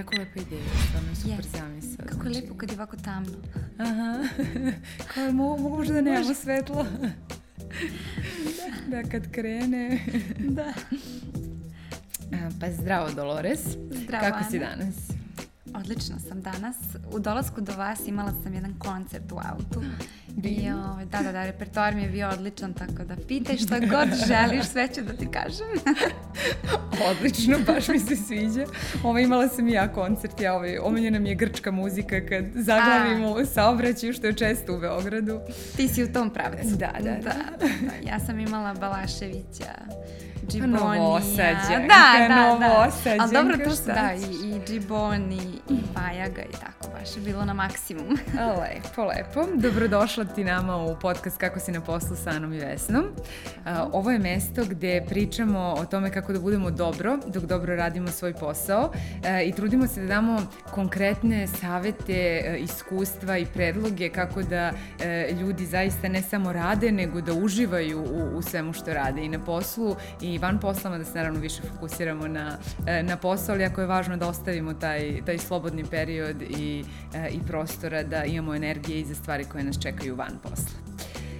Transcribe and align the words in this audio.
jako 0.00 0.16
lepa 0.16 0.40
ideja, 0.40 0.62
stvarno 0.88 1.14
super 1.14 1.44
yes. 1.44 1.58
zamisao. 1.58 2.06
Kako 2.06 2.26
je 2.26 2.32
znači... 2.32 2.40
lepo 2.40 2.54
kad 2.54 2.70
je 2.70 2.76
ovako 2.76 2.96
tamno. 2.96 3.36
Aha, 3.78 4.18
kao 5.14 5.32
mo 5.32 5.56
mogu 5.56 5.84
da 5.84 6.00
nemamo 6.00 6.34
svetlo. 6.34 6.86
da. 7.00 7.08
da, 9.02 9.10
kad 9.10 9.30
krene. 9.30 10.00
da. 10.56 10.72
Pa 12.60 12.70
zdravo 12.70 13.10
Dolores. 13.10 13.60
Zdravo 13.90 14.24
Kako 14.24 14.38
Ana. 14.38 14.50
si 14.50 14.58
danas? 14.58 14.94
Odlično 15.74 16.18
sam 16.28 16.42
danas. 16.42 16.76
U 17.12 17.18
dolasku 17.18 17.60
do 17.60 17.72
vas 17.76 18.00
imala 18.06 18.32
sam 18.42 18.54
jedan 18.54 18.74
koncert 18.78 19.32
u 19.32 19.36
autu. 19.36 19.82
I, 20.44 20.70
o, 20.70 20.90
ovaj, 20.90 21.04
da, 21.04 21.22
da, 21.22 21.32
da, 21.32 21.44
repertoar 21.44 21.94
mi 21.94 22.02
je 22.02 22.08
bio 22.08 22.28
odličan, 22.28 22.72
tako 22.72 23.04
da 23.04 23.16
pitaj 23.28 23.56
šta 23.56 23.78
god 23.78 24.08
želiš, 24.28 24.66
sve 24.66 24.88
ću 24.94 25.02
da 25.02 25.12
ti 25.12 25.28
kažem. 25.32 25.66
Odlično, 27.10 27.58
baš 27.66 27.88
mi 27.88 27.98
se 27.98 28.16
sviđa. 28.16 28.64
Ovo 29.04 29.18
imala 29.18 29.48
sam 29.48 29.68
i 29.68 29.72
ja 29.72 29.92
koncert, 29.92 30.40
ja 30.40 30.54
ovaj, 30.54 30.78
omiljena 30.78 31.18
mi 31.18 31.28
je 31.28 31.34
grčka 31.34 31.70
muzika 31.70 32.26
kad 32.28 32.44
zaglavimo 32.54 33.30
u 33.30 33.46
saobraćaju, 33.46 34.12
što 34.12 34.26
je 34.26 34.32
često 34.32 34.76
u 34.76 34.80
Beogradu. 34.80 35.40
Ti 35.76 35.88
si 35.88 36.04
u 36.04 36.12
tom 36.12 36.30
pravcu. 36.30 36.76
Da, 36.76 36.92
da, 37.00 37.10
da. 37.10 37.20
da, 37.20 37.58
da. 37.60 38.10
Ja 38.10 38.20
sam 38.20 38.40
imala 38.40 38.74
Balaševića, 38.74 39.74
Džibonija. 40.48 40.94
Novosađenka, 40.94 41.86
da, 41.88 42.28
da, 42.28 42.58
da. 42.58 42.90
Ali 43.20 43.32
dobro, 43.32 43.56
to 43.64 43.76
su, 43.76 43.86
da, 43.86 44.12
i, 44.14 44.48
i 44.48 44.60
Džiboni, 44.66 45.42
i 45.68 45.78
Pajaga 45.94 46.42
i 46.42 46.52
tako, 46.52 46.92
baš 46.98 47.16
je 47.16 47.22
bilo 47.22 47.44
na 47.44 47.54
maksimum. 47.54 48.18
lepo, 48.60 49.04
lepo. 49.04 49.46
Dobrodošla 49.54 50.24
ti 50.24 50.44
nama 50.44 50.76
u 50.76 50.96
podcast 51.00 51.36
Kako 51.38 51.60
si 51.60 51.72
na 51.72 51.80
poslu 51.80 52.16
sa 52.16 52.30
Anom 52.30 52.52
i 52.52 52.58
Vesnom. 52.58 53.04
Ovo 53.92 54.10
je 54.10 54.18
mesto 54.18 54.64
gde 54.64 55.04
pričamo 55.08 55.74
o 55.78 55.84
tome 55.84 56.10
kako 56.10 56.32
da 56.32 56.40
budemo 56.40 56.70
dobro 56.70 57.18
dok 57.26 57.44
dobro 57.44 57.76
radimo 57.76 58.08
svoj 58.08 58.34
posao 58.34 58.92
i 59.46 59.52
trudimo 59.52 59.86
se 59.86 60.00
da 60.00 60.06
damo 60.06 60.40
konkretne 60.70 61.46
savete, 61.46 62.42
iskustva 62.58 63.38
i 63.38 63.46
predloge 63.46 64.08
kako 64.08 64.42
da 64.42 64.72
ljudi 65.40 65.66
zaista 65.66 66.08
ne 66.08 66.22
samo 66.22 66.52
rade, 66.52 66.92
nego 66.92 67.20
da 67.20 67.32
uživaju 67.32 68.00
u, 68.00 68.38
u 68.38 68.42
svemu 68.42 68.72
što 68.72 68.94
rade 68.94 69.24
i 69.24 69.28
na 69.28 69.38
poslu 69.44 69.96
i 70.20 70.29
van 70.38 70.60
poslama, 70.60 70.98
da 70.98 71.04
se 71.04 71.18
naravno 71.18 71.40
više 71.40 71.62
fokusiramo 71.62 72.28
na, 72.28 72.58
e, 72.86 73.02
na 73.02 73.16
posao, 73.16 73.54
ali 73.54 73.64
ako 73.64 73.80
je 73.80 73.86
važno 73.86 74.16
da 74.16 74.28
ostavimo 74.28 74.74
taj, 74.74 75.24
taj 75.26 75.38
slobodni 75.38 75.84
period 75.84 76.42
i, 76.42 76.84
e, 77.14 77.28
i 77.28 77.40
prostora 77.46 78.02
da 78.02 78.24
imamo 78.24 78.54
energije 78.54 79.00
i 79.00 79.04
za 79.04 79.14
stvari 79.14 79.44
koje 79.44 79.64
nas 79.64 79.80
čekaju 79.82 80.14
van 80.16 80.38
posla. 80.42 80.80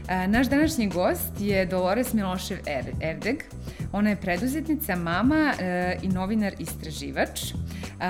E, 0.09 0.29
naš 0.29 0.47
današnji 0.47 0.89
gost 0.89 1.41
je 1.41 1.67
Dolores 1.67 2.13
Milošev 2.13 2.59
Erdeg. 3.01 3.43
Ona 3.93 4.11
je 4.11 4.17
preduzetnica, 4.17 4.97
mama 4.97 5.55
i 6.03 6.09
novinar 6.09 6.53
istraživač. 6.59 7.41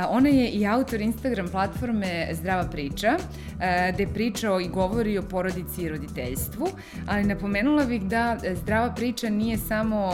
Ona 0.08 0.28
je 0.28 0.48
i 0.48 0.66
autor 0.66 1.00
Instagram 1.00 1.48
platforme 1.48 2.28
Zdrava 2.32 2.64
priča, 2.64 3.16
gde 3.94 4.06
priča 4.06 4.48
i 4.64 4.68
govori 4.68 5.18
o 5.18 5.22
porodici 5.22 5.82
i 5.82 5.88
roditeljstvu, 5.88 6.68
ali 7.06 7.24
napomenula 7.24 7.84
bih 7.84 8.02
da 8.02 8.36
Zdrava 8.62 8.94
priča 8.94 9.28
nije 9.28 9.58
samo 9.58 10.10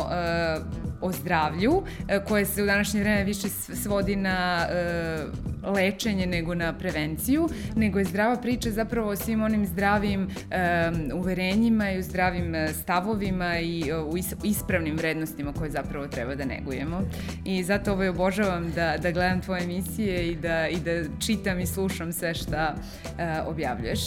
o 1.00 1.12
zdravlju, 1.12 1.82
koje 2.28 2.44
se 2.44 2.62
u 2.62 2.66
današnje 2.66 3.00
vreme 3.00 3.24
više 3.24 3.48
svodi 3.48 4.16
na 4.16 4.66
lečenje 5.74 6.26
nego 6.26 6.54
na 6.54 6.72
prevenciju, 6.72 7.48
nego 7.76 7.98
je 7.98 8.04
zdrava 8.04 8.36
priča 8.36 8.70
zapravo 8.70 9.10
o 9.10 9.16
svim 9.16 9.42
onim 9.42 9.66
zdravim 9.66 10.28
uverenjima 11.14 11.90
i 11.90 11.98
u 11.98 12.02
zdravim 12.02 12.54
stavovima 12.82 13.58
i 13.58 13.92
u 13.92 14.16
ispravnim 14.44 14.96
vrednostima 14.96 15.52
koje 15.52 15.70
zapravo 15.70 16.06
treba 16.06 16.34
da 16.34 16.44
negujemo. 16.44 17.02
I 17.44 17.62
zato 17.62 17.92
ovaj 17.92 18.08
obožavam 18.08 18.72
da, 18.72 18.96
da 19.02 19.10
gledam 19.10 19.40
tvoje 19.40 19.65
emisije 19.66 20.28
i 20.28 20.36
da, 20.36 20.68
i 20.68 20.76
da 20.76 21.18
čitam 21.18 21.60
i 21.60 21.66
slušam 21.66 22.12
sve 22.12 22.34
šta 22.34 22.74
uh, 22.74 23.20
objavljuješ. 23.46 24.00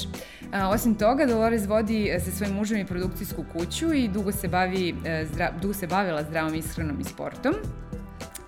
A, 0.53 0.69
osim 0.69 0.95
toga, 0.95 1.25
Dolores 1.25 1.67
vodi 1.67 2.11
sa 2.25 2.31
svojim 2.31 2.55
mužem 2.55 2.77
i 2.77 2.85
produkcijsku 2.85 3.45
kuću 3.53 3.93
i 3.93 4.07
dugo 4.07 4.31
se, 4.31 4.47
bavi, 4.47 4.95
zdra, 5.33 5.51
dugo 5.61 5.73
se 5.73 5.87
bavila 5.87 6.23
zdravom 6.23 6.55
ishranom 6.55 6.99
i 6.99 7.03
sportom. 7.03 7.53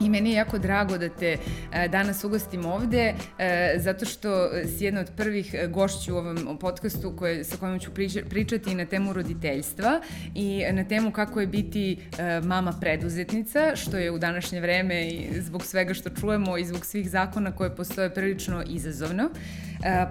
I 0.02 0.10
meni 0.10 0.30
je 0.30 0.36
jako 0.36 0.60
drago 0.60 0.98
da 0.98 1.10
te 1.10 1.38
e, 1.74 1.88
danas 1.88 2.24
ugostim 2.24 2.66
ovde, 2.66 3.14
e, 3.40 3.76
zato 3.78 4.06
što 4.06 4.50
si 4.78 4.86
jedna 4.86 5.02
od 5.02 5.12
prvih 5.18 5.56
gošću 5.70 6.14
u 6.14 6.18
ovom 6.18 6.58
podcastu 6.60 7.14
koje, 7.18 7.44
sa 7.44 7.58
kojom 7.58 7.80
ću 7.80 7.92
pričati 8.30 8.76
na 8.76 8.86
temu 8.86 9.14
roditeljstva 9.14 10.02
i 10.36 10.64
na 10.72 10.84
temu 10.84 11.12
kako 11.12 11.42
je 11.42 11.48
biti 11.48 11.98
e, 12.18 12.42
mama 12.42 12.74
preduzetnica, 12.82 13.76
što 13.76 13.98
je 13.98 14.12
u 14.12 14.20
današnje 14.20 14.62
vreme 14.62 15.08
i 15.08 15.42
zbog 15.42 15.66
svega 15.66 15.94
što 15.94 16.10
čujemo 16.10 16.58
i 16.58 16.66
zbog 16.66 16.86
svih 16.86 17.10
zakona 17.10 17.52
koje 17.52 17.76
postoje 17.76 18.14
prilično 18.14 18.64
izazovno. 18.68 19.30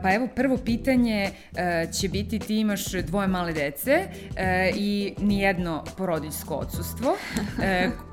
Pa 0.02 0.14
evo, 0.14 0.28
prvo 0.36 0.56
pitanje 0.56 1.30
će 2.00 2.08
biti 2.08 2.38
ti 2.38 2.60
imaš 2.60 2.92
dvoje 2.92 3.28
male 3.28 3.52
dece 3.52 4.06
i 4.76 5.14
nijedno 5.18 5.84
porodiljsko 5.96 6.54
odsustvo. 6.54 7.16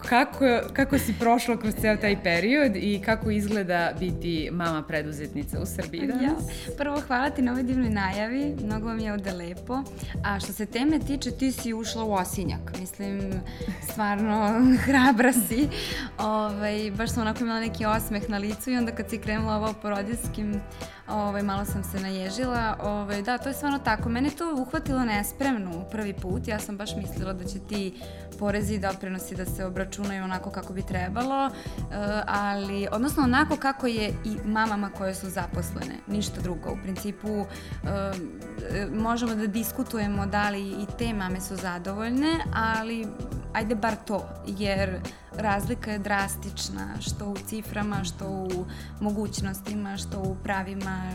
Kako, 0.09 0.45
kako 0.73 0.97
si 0.97 1.13
prošla 1.19 1.57
kroz 1.57 1.73
ceo 1.81 1.97
taj 1.97 2.23
period 2.23 2.75
i 2.75 3.01
kako 3.05 3.31
izgleda 3.31 3.91
biti 3.99 4.49
mama 4.51 4.83
preduzetnica 4.83 5.59
u 5.59 5.65
Srbiji 5.65 6.07
danas? 6.07 6.23
Ja. 6.23 6.75
Prvo, 6.77 7.01
hvala 7.07 7.29
ti 7.29 7.41
na 7.41 7.51
ovoj 7.51 7.63
divnoj 7.63 7.89
najavi, 7.89 8.55
mnogo 8.63 8.87
vam 8.87 8.99
je 8.99 9.13
ovde 9.13 9.31
lepo. 9.31 9.83
A 10.23 10.39
što 10.39 10.53
se 10.53 10.65
teme 10.65 10.99
tiče, 10.99 11.31
ti 11.31 11.51
si 11.51 11.73
ušla 11.73 12.03
u 12.03 12.13
osinjak. 12.13 12.79
Mislim, 12.79 13.31
stvarno 13.91 14.61
hrabra 14.85 15.33
si. 15.33 15.67
Ovaj, 16.17 16.91
baš 16.91 17.09
sam 17.09 17.21
onako 17.21 17.43
imala 17.43 17.59
neki 17.59 17.85
osmeh 17.85 18.29
na 18.29 18.37
licu 18.37 18.71
i 18.71 18.77
onda 18.77 18.91
kad 18.91 19.09
si 19.09 19.17
krenula 19.17 19.55
ovo 19.55 19.73
porodiljskim 19.81 20.61
ovaj, 21.09 21.43
malo 21.43 21.65
sam 21.65 21.83
se 21.83 21.99
naježila. 21.99 22.77
Ovaj, 22.83 23.21
da, 23.21 23.37
to 23.37 23.49
je 23.49 23.55
stvarno 23.55 23.79
tako. 23.79 24.09
Mene 24.09 24.29
to 24.29 24.55
uhvatilo 24.61 25.05
nespremno 25.05 25.83
prvi 25.91 26.13
put. 26.13 26.47
Ja 26.47 26.59
sam 26.59 26.77
baš 26.77 26.95
mislila 26.95 27.33
da 27.33 27.43
će 27.43 27.59
ti 27.59 28.01
porezi 28.39 28.73
i 28.73 28.79
doprinosi 28.79 29.35
da 29.35 29.45
se 29.45 29.65
obračunaju 29.65 30.23
onako 30.23 30.49
kako 30.49 30.73
bi 30.73 30.81
trebalo, 30.81 31.45
uh, 31.45 31.51
ali, 32.27 32.87
odnosno 32.91 33.23
onako 33.23 33.55
kako 33.55 33.87
je 33.87 34.13
i 34.25 34.37
mamama 34.45 34.89
koje 34.89 35.15
su 35.15 35.29
zaposlene, 35.29 35.95
ništa 36.07 36.41
drugo. 36.41 36.71
U 36.71 36.77
principu 36.83 37.39
uh, 37.39 37.47
možemo 38.93 39.35
da 39.35 39.47
diskutujemo 39.47 40.25
da 40.25 40.49
li 40.49 40.69
i 40.69 40.85
te 40.97 41.13
mame 41.13 41.41
su 41.41 41.55
zadovoljne, 41.55 42.39
ali 42.53 43.07
ajde 43.53 43.75
bar 43.75 43.95
to, 44.05 44.29
jer 44.47 44.99
razlika 45.37 45.91
je 45.91 45.99
drastična, 45.99 47.01
što 47.01 47.29
u 47.29 47.35
ciframa, 47.45 48.03
što 48.03 48.29
u 48.29 48.65
mogućnostima, 48.99 49.97
što 49.97 50.19
u 50.19 50.35
pravima 50.43 51.11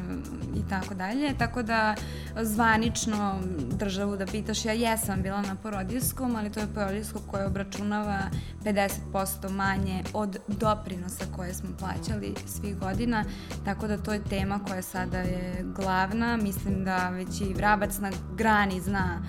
i 0.56 0.68
tako 0.68 0.94
dalje. 0.94 1.34
Tako 1.38 1.62
da 1.62 1.94
zvanično 2.42 3.40
državu 3.72 4.16
da 4.16 4.26
pitaš, 4.26 4.64
ja 4.64 4.72
jesam 4.72 5.22
bila 5.22 5.42
na 5.42 5.54
porodijskom, 5.54 6.36
ali 6.36 6.52
to 6.52 6.60
je 6.60 6.74
porodijsko 6.74 7.20
koje 7.30 7.46
obračunava 7.46 8.20
50% 8.64 9.50
manje 9.50 10.04
od 10.12 10.36
doprinosa 10.46 11.24
koje 11.36 11.54
smo 11.54 11.68
plaćali 11.78 12.34
svih 12.46 12.78
godina, 12.78 13.24
tako 13.64 13.86
da 13.86 13.98
to 13.98 14.12
je 14.12 14.24
tema 14.24 14.60
koja 14.68 14.82
sada 14.82 15.18
je 15.18 15.64
glavna. 15.76 16.36
Mislim 16.36 16.84
da 16.84 17.08
već 17.08 17.40
i 17.40 17.54
vrabac 17.54 17.98
na 17.98 18.10
grani 18.36 18.80
zna 18.80 19.22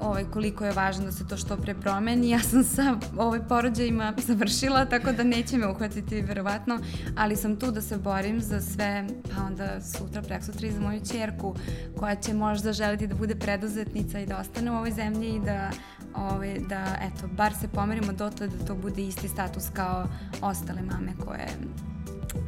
ovaj, 0.00 0.24
koliko 0.24 0.64
je 0.64 0.72
važno 0.72 1.04
da 1.04 1.12
se 1.12 1.26
to 1.26 1.36
što 1.36 1.56
pre 1.56 1.74
promeni. 1.74 2.30
Ja 2.30 2.40
sam 2.40 2.64
sa 2.64 2.96
ovaj, 3.16 3.40
porođajima 3.48 4.14
završila, 4.26 4.84
tako 4.84 5.12
da 5.12 5.22
neće 5.22 5.58
me 5.58 5.68
uhvatiti 5.68 6.20
verovatno, 6.20 6.78
ali 7.16 7.36
sam 7.36 7.56
tu 7.56 7.70
da 7.70 7.80
se 7.80 7.98
borim 7.98 8.40
za 8.40 8.60
sve, 8.60 9.06
pa 9.30 9.44
onda 9.44 9.80
sutra, 9.80 10.22
prek 10.22 10.44
sutra 10.44 10.68
i 10.68 10.72
za 10.72 10.80
moju 10.80 11.00
čerku, 11.12 11.54
koja 11.98 12.14
će 12.14 12.34
možda 12.34 12.72
želiti 12.72 13.06
da 13.06 13.14
bude 13.14 13.34
preduzetnica 13.34 14.20
i 14.20 14.26
da 14.26 14.38
ostane 14.38 14.70
u 14.70 14.74
ovoj 14.74 14.90
zemlji 14.90 15.28
i 15.28 15.40
da, 15.40 15.70
ovaj, 16.14 16.58
da 16.68 16.96
eto, 17.00 17.28
bar 17.36 17.52
se 17.60 17.68
pomerimo 17.68 18.12
dotle 18.12 18.48
da 18.48 18.64
to 18.66 18.74
bude 18.74 19.02
isti 19.02 19.28
status 19.28 19.64
kao 19.72 20.06
ostale 20.42 20.82
mame 20.82 21.12
koje, 21.24 21.48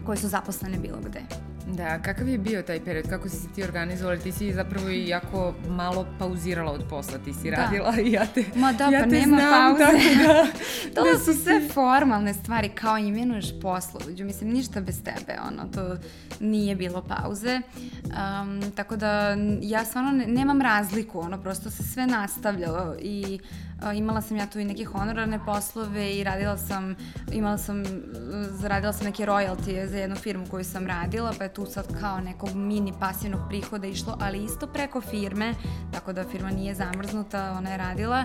koje 0.06 0.18
su 0.18 0.28
zaposlene 0.28 0.78
bilo 0.78 0.98
gde. 1.08 1.51
Da, 1.72 2.02
kakav 2.02 2.28
je 2.28 2.38
bio 2.38 2.62
taj 2.62 2.84
period? 2.84 3.08
Kako 3.08 3.28
si 3.28 3.36
se 3.36 3.48
ti 3.54 3.64
organizovala? 3.64 4.16
Ti 4.16 4.32
si 4.32 4.52
zapravo 4.52 4.88
i 4.88 5.08
jako 5.08 5.54
malo 5.68 6.06
pauzirala 6.18 6.72
od 6.72 6.84
posla. 6.90 7.18
Ti 7.18 7.32
si 7.34 7.50
da. 7.50 7.56
radila 7.56 7.94
i 8.00 8.12
ja 8.12 8.26
te 8.26 8.44
Ma 8.54 8.72
da, 8.72 8.84
ja 8.84 9.00
pa 9.00 9.10
te 9.10 9.16
nema 9.16 9.36
znam, 9.36 9.76
pauze. 9.76 9.84
Tako 9.84 9.98
da, 10.26 10.46
to 10.94 11.04
da 11.12 11.18
su 11.18 11.42
sve 11.42 11.68
formalne 11.68 12.34
stvari, 12.34 12.68
kao 12.68 12.98
imenuješ 12.98 13.60
poslovođu. 13.60 14.24
Mislim, 14.24 14.50
ništa 14.50 14.80
bez 14.80 15.02
tebe, 15.02 15.38
ono, 15.46 15.68
to 15.74 15.96
nije 16.40 16.76
bilo 16.76 17.02
pauze. 17.02 17.60
Um, 18.04 18.72
tako 18.72 18.96
da, 18.96 19.36
ja 19.62 19.84
stvarno 19.84 20.10
ne, 20.10 20.26
nemam 20.26 20.60
razliku, 20.60 21.20
ono, 21.20 21.42
prosto 21.42 21.70
se 21.70 21.82
sve 21.82 22.06
nastavljalo 22.06 22.96
i 23.00 23.38
imala 23.94 24.22
sam 24.22 24.36
ja 24.36 24.46
tu 24.46 24.58
i 24.58 24.64
neke 24.64 24.84
honorarne 24.84 25.38
poslove 25.46 26.12
i 26.12 26.24
radila 26.24 26.58
sam, 26.58 26.96
imala 27.32 27.58
sam, 27.58 27.84
zaradila 28.50 28.92
sam 28.92 29.06
neke 29.06 29.26
royaltije 29.26 29.86
za 29.86 29.98
jednu 29.98 30.16
firmu 30.16 30.46
koju 30.50 30.64
sam 30.64 30.86
radila, 30.86 31.32
pa 31.38 31.44
je 31.44 31.54
tu 31.54 31.66
sad 31.66 32.00
kao 32.00 32.20
nekog 32.20 32.54
mini 32.54 32.92
pasivnog 33.00 33.40
prihoda 33.48 33.86
išlo, 33.86 34.16
ali 34.20 34.44
isto 34.44 34.66
preko 34.66 35.00
firme, 35.00 35.54
tako 35.92 36.12
da 36.12 36.24
firma 36.24 36.50
nije 36.50 36.74
zamrznuta, 36.74 37.54
ona 37.58 37.70
je 37.70 37.76
radila. 37.76 38.24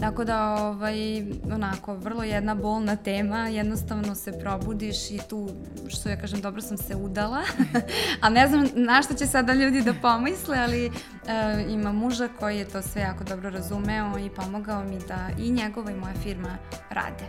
Tako 0.00 0.24
da, 0.24 0.54
ovaj, 0.54 1.22
onako, 1.52 1.94
vrlo 1.94 2.22
jedna 2.22 2.54
bolna 2.54 2.96
tema, 2.96 3.48
jednostavno 3.48 4.14
se 4.14 4.38
probudiš 4.38 5.10
i 5.10 5.18
tu, 5.28 5.48
što 5.88 6.08
ja 6.08 6.16
kažem, 6.16 6.40
dobro 6.40 6.62
sam 6.62 6.76
se 6.78 6.96
udala, 6.96 7.40
a 8.22 8.28
ne 8.28 8.48
znam 8.48 8.68
na 8.74 9.02
što 9.02 9.14
će 9.14 9.26
sada 9.26 9.52
ljudi 9.52 9.82
da 9.82 9.94
pomisle, 10.02 10.58
ali 10.58 10.86
e, 10.86 10.90
ima 11.68 11.92
muža 11.92 12.28
koji 12.38 12.58
je 12.58 12.68
to 12.68 12.82
sve 12.82 13.02
jako 13.02 13.24
dobro 13.24 13.50
razumeo 13.50 14.18
i 14.18 14.30
pomogao 14.30 14.84
mi 14.84 14.98
da 15.08 15.28
i 15.38 15.50
njegova 15.50 15.90
i 15.90 15.94
moja 15.94 16.14
firma 16.22 16.56
rade 16.90 17.24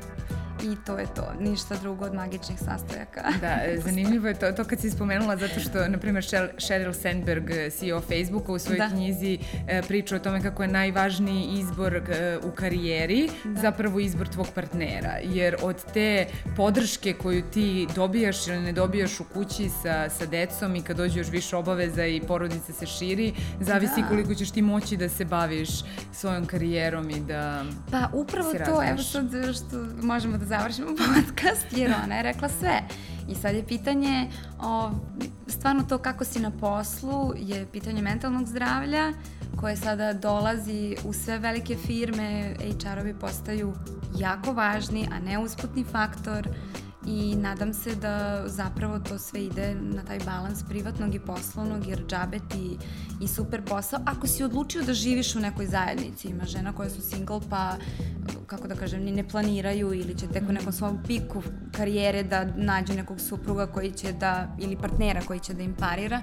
i 0.64 0.76
to 0.86 0.98
je 0.98 1.06
to, 1.16 1.34
ništa 1.40 1.76
drugo 1.82 2.06
od 2.06 2.14
magičnih 2.14 2.60
sastojaka. 2.60 3.22
Da, 3.42 3.60
e, 3.66 3.78
zanimljivo 3.84 4.28
je 4.28 4.34
to, 4.34 4.52
to 4.52 4.64
kad 4.64 4.80
si 4.80 4.90
spomenula 4.90 5.38
zato 5.38 5.60
što, 5.60 5.88
na 5.88 5.98
primjer, 5.98 6.24
Sheryl 6.58 6.94
Sandberg, 6.94 7.50
CEO 7.80 8.02
Facebooka, 8.02 8.52
u 8.52 8.60
svojoj 8.60 8.78
da. 8.78 8.90
knjizi 8.90 9.40
e, 9.68 9.82
priča 9.82 10.16
o 10.16 10.20
tome 10.20 10.42
kako 10.42 10.64
je 10.64 10.70
najvažniji 10.70 11.60
izbor 11.60 11.96
e, 11.96 12.38
u 12.44 12.52
karijeri 12.52 13.30
da. 13.44 13.62
zapravo 13.62 14.00
izbor 14.00 14.28
tvog 14.28 14.48
partnera, 14.56 15.18
jer 15.24 15.56
od 15.62 15.92
te 15.94 16.26
podrške 16.56 17.14
koju 17.14 17.42
ti 17.42 17.88
dobijaš 17.96 18.48
ili 18.48 18.60
ne 18.60 18.72
dobijaš 18.72 19.20
u 19.20 19.24
kući 19.24 19.70
sa, 19.70 20.10
sa 20.10 20.26
decom 20.26 20.76
i 20.76 20.82
kad 20.82 20.98
dođe 20.98 21.20
još 21.20 21.30
više 21.30 21.56
obaveza 21.56 22.06
i 22.06 22.22
porodica 22.22 22.74
se 22.74 22.86
širi, 22.86 23.34
zavisi 23.60 24.02
da. 24.02 24.08
koliko 24.08 24.36
ćeš 24.36 24.52
ti 24.52 24.62
moći 24.62 24.98
da 24.98 25.10
se 25.10 25.26
baviš 25.26 25.70
svojom 26.14 26.46
karijerom 26.46 27.10
i 27.10 27.20
da 27.20 27.66
Pa 27.92 28.10
upravo 28.14 28.52
to, 28.52 28.84
evo 28.90 28.98
sad 28.98 29.56
što 29.56 29.78
možemo 30.02 30.38
da 30.38 30.46
završimo 30.52 30.88
podcast, 31.16 31.66
jer 31.72 31.94
ona 32.04 32.16
je 32.16 32.24
rekla 32.24 32.50
sve. 32.50 32.82
I 33.30 33.36
sad 33.36 33.56
je 33.56 33.68
pitanje, 33.68 34.30
o, 34.60 34.92
stvarno 35.48 35.84
to 35.84 35.98
kako 35.98 36.26
si 36.26 36.40
na 36.40 36.52
poslu 36.52 37.34
je 37.38 37.66
pitanje 37.72 38.02
mentalnog 38.02 38.48
zdravlja 38.48 39.14
koje 39.60 39.76
sada 39.76 40.14
dolazi 40.14 40.96
u 41.06 41.14
sve 41.14 41.40
velike 41.40 41.76
firme, 41.76 42.56
HR-ovi 42.60 43.14
postaju 43.20 43.74
jako 44.18 44.54
važni, 44.54 45.08
a 45.12 45.20
ne 45.20 45.40
usputni 45.40 45.84
faktor 45.84 46.48
i 47.06 47.36
nadam 47.36 47.74
se 47.74 47.96
da 47.96 48.44
zapravo 48.48 49.00
to 49.00 49.18
sve 49.18 49.44
ide 49.44 49.76
na 49.76 50.04
taj 50.04 50.20
balans 50.26 50.64
privatnog 50.70 51.16
i 51.16 51.20
poslovnog 51.20 51.88
jer 51.88 52.06
džabe 52.08 52.40
ti 52.50 52.78
i 53.22 53.28
super 53.28 53.62
posao. 53.66 54.00
Ako 54.06 54.28
si 54.28 54.44
odlučio 54.44 54.82
da 54.84 54.94
živiš 54.94 55.36
u 55.36 55.40
nekoj 55.40 55.66
zajednici 55.66 56.28
ima 56.28 56.46
žena 56.46 56.74
koje 56.74 56.90
su 56.90 57.02
single 57.02 57.40
pa 57.50 57.76
kako 58.48 58.68
da 58.68 58.76
kažem 58.76 59.04
ni 59.04 59.12
ne 59.12 59.28
planiraju 59.28 59.94
ili 59.94 60.18
će 60.18 60.28
tek 60.28 60.44
u 60.50 60.52
nekom 60.52 60.74
svom 60.74 61.00
piku 61.08 61.42
karijere 61.72 62.24
da 62.24 62.46
nađu 62.56 62.94
nekog 62.94 63.20
supruga 63.20 63.68
koji 63.68 63.92
će 63.92 64.14
da 64.14 64.56
ili 64.60 64.78
partnera 64.78 65.22
koji 65.22 65.40
će 65.40 65.54
da 65.54 65.64
im 65.64 65.76
parira 65.76 66.22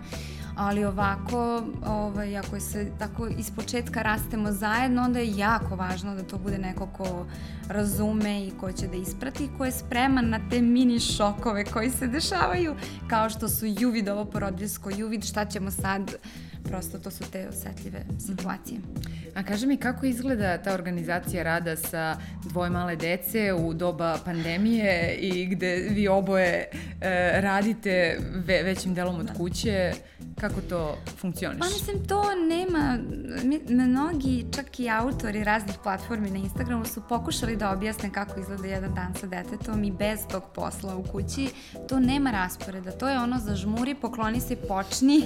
ali 0.59 0.85
ovako, 0.85 1.63
ovaj, 1.87 2.37
ako 2.37 2.61
se 2.61 2.91
tako 2.99 3.27
iz 3.27 3.51
početka 3.51 4.03
rastemo 4.03 4.53
zajedno, 4.53 5.03
onda 5.03 5.19
je 5.19 5.37
jako 5.37 5.77
važno 5.77 6.15
da 6.15 6.23
to 6.23 6.39
bude 6.39 6.59
neko 6.59 6.87
ko 6.87 7.27
razume 7.69 8.47
i 8.47 8.51
ko 8.61 8.73
će 8.73 8.87
da 8.87 8.97
isprati 8.97 9.45
i 9.45 9.49
ko 9.59 9.65
je 9.65 9.73
spreman 9.73 10.29
na 10.29 10.41
te 10.51 10.63
mini 10.63 11.01
šokove 11.01 11.65
koji 11.65 11.91
se 11.91 12.07
dešavaju, 12.07 12.75
kao 13.09 13.31
što 13.31 13.49
su 13.49 13.67
Juvid, 13.67 14.09
ovo 14.09 14.25
porodilsko 14.25 14.91
Juvid, 14.91 15.25
šta 15.25 15.45
ćemo 15.45 15.71
sad, 15.71 16.15
prosto 16.65 16.99
to 16.99 17.11
su 17.11 17.25
te 17.33 17.49
osetljive 17.49 18.05
situacije. 18.27 18.81
A 19.35 19.43
kaži 19.43 19.67
mi 19.67 19.77
kako 19.77 20.07
izgleda 20.07 20.59
ta 20.59 20.75
organizacija 20.75 21.43
rada 21.43 21.77
sa 21.77 22.17
dvoje 22.45 22.71
male 22.71 22.97
dece 22.97 23.53
u 23.53 23.75
doba 23.75 24.19
pandemije 24.25 25.17
i 25.21 25.47
gde 25.47 25.77
vi 25.91 26.09
oboje 26.09 26.69
e, 27.01 27.41
radite 27.41 28.19
ve, 28.47 28.63
većim 28.63 28.95
delom 28.95 29.21
od 29.21 29.27
da. 29.27 29.33
Kako 30.41 30.61
to 30.61 30.99
funkcioniš? 31.21 31.59
Pa 31.59 31.67
mislim, 31.67 32.07
to 32.09 32.25
nema, 32.49 32.99
mnogi, 33.69 34.47
čak 34.55 34.81
i 34.81 34.91
autori 34.91 35.45
raznih 35.45 35.77
platformi 35.83 36.31
na 36.31 36.39
Instagramu 36.39 36.85
su 36.85 37.03
pokušali 37.09 37.57
da 37.57 37.71
objasne 37.71 38.13
kako 38.13 38.41
izgleda 38.41 38.67
jedan 38.67 38.95
dan 38.95 39.15
sa 39.21 39.27
detetom 39.27 39.85
i 39.85 39.93
bez 39.93 40.21
tog 40.31 40.43
posla 40.55 40.97
u 40.97 41.03
kući. 41.03 41.49
To 41.89 42.01
nema 42.01 42.31
rasporeda, 42.31 42.91
to 42.93 43.09
je 43.09 43.19
ono 43.19 43.39
zažmuri, 43.39 43.95
pokloni 43.95 44.41
se, 44.41 44.57
počni, 44.57 45.23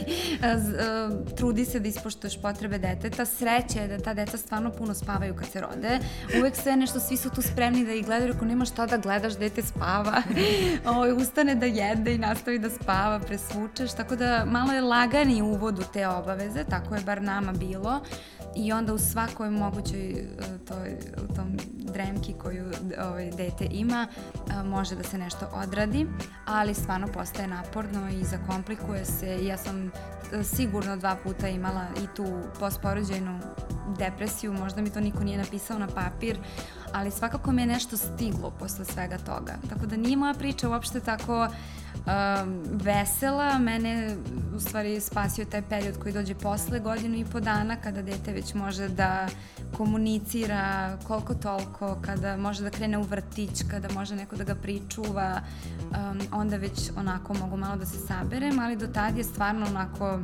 trudi 1.37 1.65
se 1.65 1.81
da 1.81 1.88
ispoštuješ 1.88 2.43
potrebe 2.43 2.79
deteta. 2.79 3.25
Sreće 3.25 3.79
je 3.79 3.88
da 3.88 3.99
ta 3.99 4.15
deca 4.15 4.37
stvarno 4.37 4.70
puno 4.70 4.94
spavaju 4.94 5.35
kad 5.35 5.49
se 5.49 5.61
rode. 5.61 5.99
Uvek 6.41 6.56
sve 6.56 6.76
nešto, 6.76 7.00
svi 7.00 7.17
su 7.17 7.31
tu 7.31 7.43
spremni 7.43 7.85
da 7.85 7.93
ih 7.93 8.06
gledaju, 8.06 8.32
ako 8.37 8.44
nema 8.44 8.65
šta 8.65 8.87
da 8.87 8.97
gledaš, 8.97 9.38
dete 9.38 9.62
spava. 9.62 10.23
ovaj, 10.94 11.12
ustane 11.12 11.55
da 11.55 11.67
jede 11.67 12.15
i 12.15 12.19
nastavi 12.19 12.58
da 12.58 12.70
spava, 12.70 13.19
presvučeš, 13.19 13.93
tako 13.93 14.17
da 14.17 14.44
malo 14.47 14.73
je 14.73 14.81
lagani 15.02 15.43
uvod 15.43 15.78
u 15.78 15.82
te 15.93 16.08
obaveze, 16.08 16.64
tako 16.64 16.94
je 16.94 17.02
bar 17.02 17.22
nama 17.22 17.52
bilo 17.52 18.00
i 18.56 18.72
onda 18.72 18.94
u 18.94 18.99
svakoj 18.99 19.50
mogućoj 19.50 20.10
e, 20.10 20.26
toj, 20.69 20.96
u 21.31 21.34
tom 21.34 21.58
dremki 21.93 22.32
koju 22.32 22.64
ovaj, 22.99 23.31
dete 23.31 23.69
ima 23.70 24.08
može 24.64 24.94
da 24.94 25.02
se 25.02 25.19
nešto 25.19 25.46
odradi, 25.54 26.06
ali 26.46 26.75
stvarno 26.75 27.06
postaje 27.06 27.49
naporno 27.49 28.08
i 28.10 28.25
zakomplikuje 28.25 29.04
se. 29.04 29.44
Ja 29.46 29.56
sam 29.56 29.87
e, 29.87 30.44
sigurno 30.44 30.96
dva 30.96 31.16
puta 31.25 31.48
imala 31.48 31.87
i 32.05 32.16
tu 32.16 32.26
postporođajnu 32.60 33.40
depresiju, 33.98 34.52
možda 34.52 34.82
mi 34.82 34.90
to 34.90 35.00
niko 35.00 35.25
nije 35.25 35.38
napisao 35.38 35.78
na 35.78 35.87
papir, 35.87 36.38
ali 36.93 37.10
svakako 37.10 37.52
me 37.52 37.62
je 37.62 37.66
nešto 37.66 37.96
stiglo 37.96 38.50
posle 38.58 38.84
svega 38.84 39.19
toga. 39.19 39.55
Tako 39.69 39.87
da 39.87 39.96
nije 39.96 40.16
moja 40.16 40.34
priča 40.34 40.69
uopšte 40.69 41.00
tako 41.00 41.48
um, 42.06 42.62
vesela. 42.72 43.58
Mene 43.58 44.16
u 44.56 44.60
stvari 44.60 45.00
spasio 45.00 45.44
taj 45.44 45.62
period 45.62 45.99
koji 45.99 46.14
dođe 46.14 46.34
posle 46.34 46.81
godinu 46.81 47.16
i 47.16 47.25
po 47.25 47.40
dana 47.40 47.76
kada 47.76 48.02
dete 48.02 48.32
već 48.32 48.54
može 48.54 48.88
da 48.88 49.28
komunicira 49.76 50.99
koliko 51.06 51.34
toliko, 51.34 51.96
kada 52.02 52.37
može 52.37 52.62
da 52.62 52.70
krene 52.70 52.99
u 52.99 53.02
vrtić, 53.02 53.62
kada 53.70 53.88
može 53.94 54.16
neko 54.16 54.37
da 54.37 54.44
ga 54.44 54.54
pričuva, 54.54 55.40
um, 55.81 56.20
onda 56.32 56.56
već 56.56 56.90
onako 56.96 57.34
mogu 57.34 57.56
malo 57.56 57.76
da 57.76 57.87
se 57.87 57.99
saberem, 57.99 58.58
ali 58.58 58.76
do 58.76 58.87
tad 58.87 59.16
je 59.19 59.25
stvarno 59.25 59.66
onako 59.66 60.19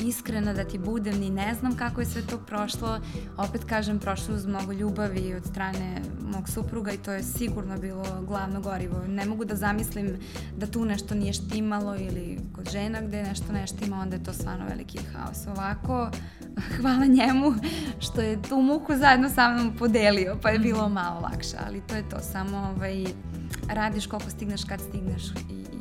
iskrena 0.00 0.52
da 0.54 0.64
ti 0.64 0.78
budem, 0.78 1.20
ni 1.20 1.30
ne 1.30 1.54
znam 1.54 1.76
kako 1.76 2.00
je 2.00 2.06
sve 2.06 2.22
to 2.22 2.38
prošlo. 2.38 3.00
Opet 3.36 3.64
kažem, 3.64 3.98
prošlo 3.98 4.34
uz 4.34 4.46
mnogo 4.46 4.72
ljubavi 4.72 5.34
od 5.34 5.44
strane 5.46 6.02
mog 6.20 6.48
supruga 6.48 6.92
i 6.92 6.96
to 6.96 7.12
je 7.12 7.22
sigurno 7.22 7.78
bilo 7.78 8.04
glavno 8.26 8.60
gorivo. 8.60 9.02
Ne 9.08 9.26
mogu 9.26 9.44
da 9.44 9.56
zamislim 9.56 10.16
da 10.56 10.66
tu 10.66 10.84
nešto 10.84 11.14
nije 11.14 11.32
štimalo 11.32 11.96
ili 11.96 12.38
kod 12.52 12.70
žena 12.70 13.00
gde 13.00 13.22
nešto 13.22 13.52
ne 13.52 13.66
štima, 13.66 14.00
onda 14.00 14.16
je 14.16 14.24
to 14.24 14.32
stvarno 14.32 14.64
veliki 14.68 14.98
haos. 14.98 15.46
Ovako, 15.46 16.10
hvala 16.80 17.06
njemu 17.06 17.54
što 17.98 18.20
je 18.20 18.42
tu 18.42 18.56
muku 18.62 18.96
zajedno 18.96 19.28
sa 19.30 19.50
mnom 19.50 19.76
podelio, 19.76 20.38
pa 20.42 20.50
je 20.50 20.58
bilo 20.58 20.88
malo 20.88 21.20
lakše, 21.20 21.56
ali 21.66 21.80
to 21.88 21.94
je 21.94 22.08
to, 22.08 22.20
samo 22.20 22.74
ovaj, 22.76 23.04
radiš 23.68 24.06
koliko 24.06 24.30
stigneš 24.30 24.64
kad 24.64 24.80
stigneš 24.80 25.22
i. 25.50 25.77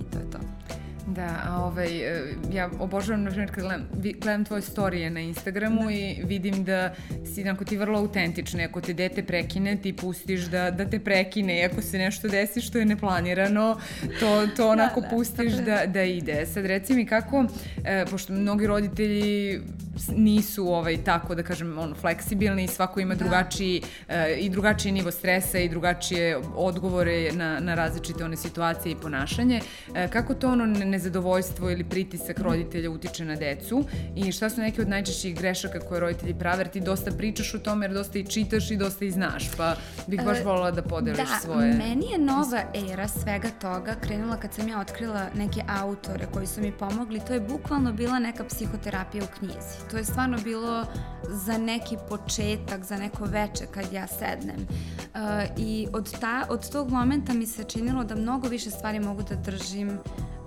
Da, 1.07 1.41
a 1.45 1.63
ovaj, 1.65 1.87
e, 1.87 2.33
ja 2.53 2.69
obožavam, 2.79 3.23
na 3.23 3.29
primjer, 3.29 3.51
kad 3.51 3.63
gledam, 3.63 3.87
gledam 4.21 4.45
tvoje 4.45 4.61
storije 4.61 5.09
na 5.09 5.19
Instagramu 5.19 5.83
da. 5.83 5.91
i 5.91 6.21
vidim 6.23 6.63
da 6.63 6.95
si, 7.33 7.41
onako, 7.41 7.65
ti 7.65 7.77
vrlo 7.77 7.99
autentična. 7.99 8.63
Ako 8.63 8.81
te 8.81 8.93
dete 8.93 9.23
prekine, 9.23 9.77
ti 9.81 9.93
pustiš 9.93 10.41
da, 10.41 10.71
da 10.71 10.85
te 10.89 10.99
prekine. 10.99 11.59
I 11.59 11.63
ako 11.63 11.81
se 11.81 11.97
nešto 11.97 12.27
desi 12.27 12.61
što 12.61 12.77
je 12.77 12.85
neplanirano, 12.85 13.77
to, 14.19 14.47
to 14.55 14.63
da, 14.63 14.69
onako 14.69 15.01
da, 15.01 15.07
da, 15.07 15.15
pustiš 15.15 15.53
da, 15.53 15.85
da 15.85 16.03
ide. 16.03 16.45
Sad, 16.45 16.65
reci 16.65 16.93
mi 16.93 17.05
kako, 17.05 17.45
e, 17.85 18.05
pošto 18.11 18.33
mnogi 18.33 18.67
roditelji 18.67 19.61
nisu 20.15 20.67
ovaj 20.67 21.03
tako 21.03 21.35
da 21.35 21.43
kažem 21.43 21.77
ono 21.77 21.95
fleksibilni 21.95 22.63
i 22.63 22.67
svako 22.67 22.99
ima 22.99 23.15
da. 23.15 23.23
drugačiji 23.23 23.81
e, 24.07 24.35
i 24.39 24.49
drugačiji 24.49 24.91
nivo 24.91 25.11
stresa 25.11 25.59
i 25.59 25.69
drugačije 25.69 26.37
odgovore 26.55 27.31
na 27.31 27.59
na 27.59 27.75
različite 27.75 28.25
one 28.25 28.37
situacije 28.37 28.91
i 28.91 28.95
ponašanje. 28.95 29.61
E, 29.95 30.07
kako 30.07 30.33
to 30.33 30.49
ono 30.51 30.65
nezadovoljstvo 30.65 31.71
ili 31.71 31.83
pritisak 31.83 32.39
roditelja 32.39 32.89
utiče 32.89 33.25
na 33.25 33.35
decu 33.35 33.83
i 34.15 34.31
šta 34.31 34.49
su 34.49 34.61
neke 34.61 34.81
od 34.81 34.89
najčešćih 34.89 35.35
grešaka 35.35 35.79
koje 35.79 35.99
roditelji 35.99 36.33
prave, 36.33 36.59
jer 36.59 36.67
ti 36.67 36.79
dosta 36.79 37.11
pričaš 37.11 37.53
o 37.53 37.59
tome, 37.59 37.85
jer 37.85 37.93
dosta 37.93 38.19
i 38.19 38.25
čitaš 38.25 38.71
i 38.71 38.77
dosta 38.77 39.05
i 39.05 39.11
znaš, 39.11 39.43
pa 39.57 39.75
bih 40.07 40.21
baš 40.25 40.37
e, 40.37 40.43
volila 40.43 40.71
da 40.71 40.81
podeliš 40.81 41.17
da, 41.29 41.39
svoje... 41.41 41.71
Da, 41.71 41.77
meni 41.77 42.05
je 42.11 42.17
nova 42.17 42.63
era 42.91 43.07
svega 43.07 43.49
toga 43.61 43.95
krenula 44.01 44.37
kad 44.37 44.53
sam 44.53 44.67
ja 44.67 44.79
otkrila 44.79 45.27
neke 45.35 45.61
autore 45.67 46.25
koji 46.33 46.47
su 46.47 46.61
mi 46.61 46.71
pomogli, 46.71 47.21
to 47.27 47.33
je 47.33 47.39
bukvalno 47.39 47.93
bila 47.93 48.19
neka 48.19 48.43
psihoterapija 48.43 49.23
u 49.23 49.27
knjizi. 49.37 49.86
To 49.91 49.97
je 49.97 50.05
stvarno 50.05 50.37
bilo 50.43 50.85
za 51.29 51.57
neki 51.57 51.97
početak, 52.09 52.83
za 52.83 52.97
neko 52.97 53.25
veče 53.25 53.65
kad 53.73 53.93
ja 53.93 54.07
sednem. 54.07 54.67
Uh, 54.67 55.21
I 55.57 55.87
od, 55.93 56.19
ta, 56.19 56.45
od 56.49 56.69
tog 56.71 56.89
momenta 56.89 57.33
mi 57.33 57.45
se 57.45 57.63
činilo 57.63 58.03
da 58.03 58.15
mnogo 58.15 58.47
više 58.47 58.69
stvari 58.71 58.99
mogu 58.99 59.23
da 59.23 59.35
držim 59.35 59.99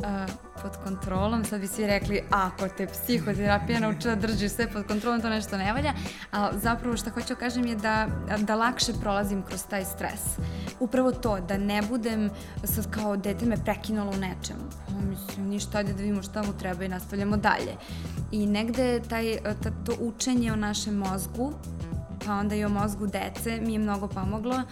uh, 0.04 0.50
pod 0.62 0.76
kontrolom, 0.84 1.44
sad 1.44 1.60
bi 1.60 1.66
svi 1.66 1.86
rekli 1.86 2.22
ako 2.30 2.68
te 2.68 2.86
psihoterapija 2.86 3.80
naučila 3.80 4.14
da 4.14 4.26
držiš 4.26 4.52
sve 4.52 4.68
pod 4.72 4.86
kontrolom, 4.86 5.20
to 5.20 5.28
nešto 5.28 5.56
ne 5.56 5.72
valja, 5.72 5.92
a 6.32 6.50
zapravo 6.52 6.96
što 6.96 7.10
hoću 7.10 7.28
da 7.28 7.34
kažem 7.34 7.66
je 7.66 7.74
da, 7.74 8.06
da 8.38 8.54
lakše 8.54 8.92
prolazim 9.00 9.42
kroz 9.42 9.64
taj 9.70 9.84
stres. 9.84 10.20
Upravo 10.80 11.12
to, 11.12 11.40
da 11.40 11.58
ne 11.58 11.82
budem 11.82 12.30
sad 12.64 12.90
kao 12.90 13.16
dete 13.16 13.46
me 13.46 13.64
prekinulo 13.64 14.10
u 14.10 14.16
nečemu. 14.16 14.64
O, 14.88 15.00
mislim, 15.00 15.48
ništa, 15.48 15.78
ajde 15.78 15.92
da 15.92 16.02
vidimo 16.02 16.22
šta 16.22 16.42
mu 16.42 16.52
treba 16.58 16.84
i 16.84 16.88
nastavljamo 16.88 17.36
dalje. 17.36 17.76
I 18.32 18.46
negde 18.46 19.00
taj, 19.08 19.38
ta, 19.62 19.70
to 19.86 19.96
učenje 20.00 20.52
o 20.52 20.56
našem 20.56 20.94
mozgu 20.94 21.52
pa 22.26 22.34
onda 22.34 22.54
i 22.54 22.64
o 22.64 22.68
mozgu 22.68 23.06
dece 23.06 23.60
mi 23.60 23.72
je 23.72 23.78
mnogo 23.78 24.08
pomoglo 24.08 24.62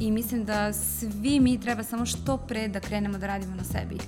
i 0.00 0.10
mislim 0.10 0.44
da 0.44 0.72
svi 0.72 1.40
mi 1.40 1.60
treba 1.60 1.82
samo 1.82 2.06
što 2.06 2.36
pre 2.36 2.68
da 2.68 2.80
krenemo 2.80 3.18
da 3.18 3.26
radimo 3.26 3.56
na 3.56 3.64
sebi 3.64 3.98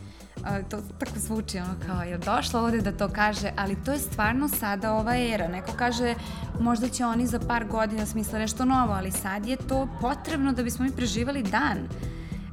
to 0.70 0.82
tako 0.98 1.18
zvuči 1.18 1.58
ono 1.58 1.74
kao 1.86 2.02
je 2.02 2.18
došla 2.18 2.60
ovde 2.60 2.80
da 2.80 2.92
to 2.92 3.08
kaže, 3.08 3.50
ali 3.56 3.76
to 3.84 3.92
je 3.92 3.98
stvarno 3.98 4.48
sada 4.48 4.92
ova 4.92 5.16
era. 5.16 5.48
Neko 5.48 5.72
kaže 5.76 6.14
možda 6.60 6.88
će 6.88 7.04
oni 7.04 7.26
za 7.26 7.38
par 7.38 7.64
godina 7.64 8.06
smisla 8.06 8.38
nešto 8.38 8.64
novo, 8.64 8.92
ali 8.92 9.10
sad 9.10 9.46
je 9.46 9.56
to 9.56 9.88
potrebno 10.00 10.52
da 10.52 10.62
bismo 10.62 10.84
mi 10.84 10.92
preživali 10.92 11.42
dan. 11.42 11.78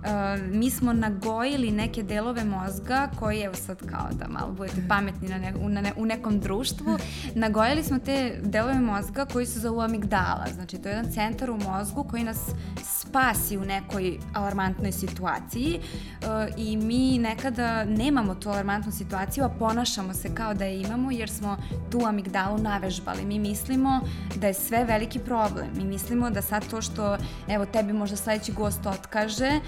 Uh, 0.06 0.12
mi 0.52 0.72
smo 0.72 0.94
nagojili 0.94 1.72
neke 1.72 2.04
delove 2.04 2.44
mozga 2.44 3.10
koji, 3.20 3.42
evo 3.42 3.56
sad 3.56 3.78
kao 3.86 4.10
da 4.12 4.28
malo 4.28 4.52
budete 4.52 4.82
pametni 4.90 5.30
na 5.30 5.38
ne, 5.38 5.54
u, 5.62 5.70
na 5.70 5.82
ne, 5.82 5.94
u 5.98 6.06
nekom 6.06 6.40
društvu, 6.40 6.98
nagojili 7.36 7.84
smo 7.84 8.00
te 8.00 8.40
delove 8.44 8.80
mozga 8.80 9.26
koji 9.26 9.46
se 9.46 9.60
zovu 9.60 9.82
amigdala. 9.82 10.46
Znači, 10.54 10.78
to 10.78 10.90
je 10.90 10.96
jedan 10.96 11.12
centar 11.12 11.50
u 11.50 11.58
mozgu 11.58 12.04
koji 12.04 12.24
nas 12.24 12.40
spasi 12.84 13.58
u 13.58 13.66
nekoj 13.66 14.18
alarmantnoj 14.34 14.92
situaciji 14.92 15.80
uh, 15.80 16.28
i 16.58 16.78
mi 16.78 17.18
nekada 17.18 17.84
nemamo 17.84 18.36
tu 18.36 18.50
alarmantnu 18.50 18.92
situaciju, 18.92 19.44
a 19.44 19.50
ponašamo 19.50 20.14
se 20.14 20.36
kao 20.36 20.54
da 20.54 20.66
je 20.66 20.82
imamo 20.82 21.12
jer 21.12 21.30
smo 21.30 21.58
tu 21.92 22.02
amigdalu 22.06 22.58
navežbali. 22.58 23.26
Mi 23.26 23.40
mislimo 23.40 24.02
da 24.36 24.48
je 24.48 24.54
sve 24.54 24.84
veliki 24.86 25.20
problem. 25.20 25.68
Mi 25.78 25.84
mislimo 25.84 26.30
da 26.30 26.42
sad 26.42 26.70
to 26.70 26.82
što, 26.82 27.18
evo, 27.48 27.66
tebi 27.66 27.94
možda 27.94 28.18
sledeći 28.18 28.52
gost 28.52 28.86
otkaže, 28.86 29.60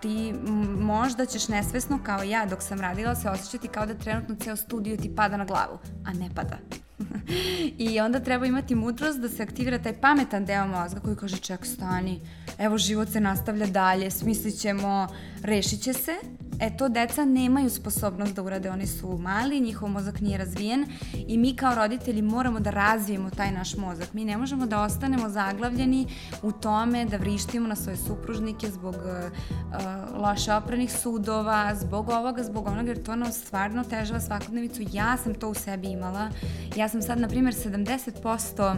ti 0.00 0.34
možda 0.78 1.26
ćeš 1.26 1.48
nesvesno 1.48 1.98
kao 2.02 2.22
ja 2.22 2.46
dok 2.46 2.62
sam 2.62 2.80
radila 2.80 3.14
se 3.14 3.30
osjećati 3.30 3.68
kao 3.68 3.86
da 3.86 3.94
trenutno 3.94 4.34
ceo 4.34 4.56
studio 4.56 4.96
ti 4.96 5.14
pada 5.16 5.36
na 5.36 5.44
glavu, 5.44 5.78
a 6.04 6.12
ne 6.12 6.30
pada. 6.34 6.58
I 7.78 8.00
onda 8.00 8.20
treba 8.20 8.46
imati 8.46 8.74
mudrost 8.74 9.20
da 9.20 9.28
se 9.28 9.42
aktivira 9.42 9.78
taj 9.78 10.00
pametan 10.00 10.44
deo 10.44 10.66
mozga 10.66 11.00
koji 11.00 11.16
kaže 11.16 11.36
ček 11.36 11.66
stani, 11.66 12.20
evo 12.58 12.78
život 12.78 13.08
se 13.08 13.20
nastavlja 13.20 13.66
dalje, 13.66 14.10
smislit 14.10 14.60
ćemo, 14.60 15.08
rešit 15.42 15.82
će 15.82 15.92
se 15.92 16.12
E 16.60 16.76
to 16.76 16.88
deca 16.88 17.24
nemaju 17.24 17.70
sposobnost 17.70 18.34
da 18.34 18.42
urade, 18.42 18.70
oni 18.70 18.86
su 18.86 19.18
mali, 19.18 19.60
njihov 19.60 19.88
mozak 19.88 20.20
nije 20.20 20.38
razvijen 20.38 20.86
i 21.28 21.38
mi 21.38 21.56
kao 21.56 21.74
roditelji 21.74 22.22
moramo 22.22 22.60
da 22.60 22.70
razvijemo 22.70 23.30
taj 23.30 23.50
naš 23.52 23.76
mozak. 23.76 24.12
Mi 24.12 24.24
ne 24.24 24.36
možemo 24.36 24.66
da 24.66 24.82
ostanemo 24.82 25.28
zaglavljeni 25.28 26.06
u 26.42 26.52
tome 26.52 27.04
da 27.04 27.16
vrištimo 27.16 27.68
na 27.68 27.76
svoje 27.76 27.96
supružnike 27.96 28.70
zbog 28.70 28.94
uh, 28.94 30.20
loše 30.20 30.54
opranih 30.54 30.92
sudova, 30.92 31.74
zbog 31.74 32.08
ovoga, 32.08 32.42
zbog 32.42 32.66
onoga, 32.66 32.88
jer 32.88 33.02
to 33.02 33.16
nam 33.16 33.32
stvarno 33.32 33.84
težava 33.84 34.20
svakodnevicu. 34.20 34.82
Ja 34.92 35.16
sam 35.16 35.34
to 35.34 35.48
u 35.48 35.54
sebi 35.54 35.88
imala. 35.88 36.30
Ja 36.76 36.88
sam 36.88 37.02
sad, 37.02 37.20
na 37.20 37.28
primjer, 37.28 37.54
70% 37.54 38.76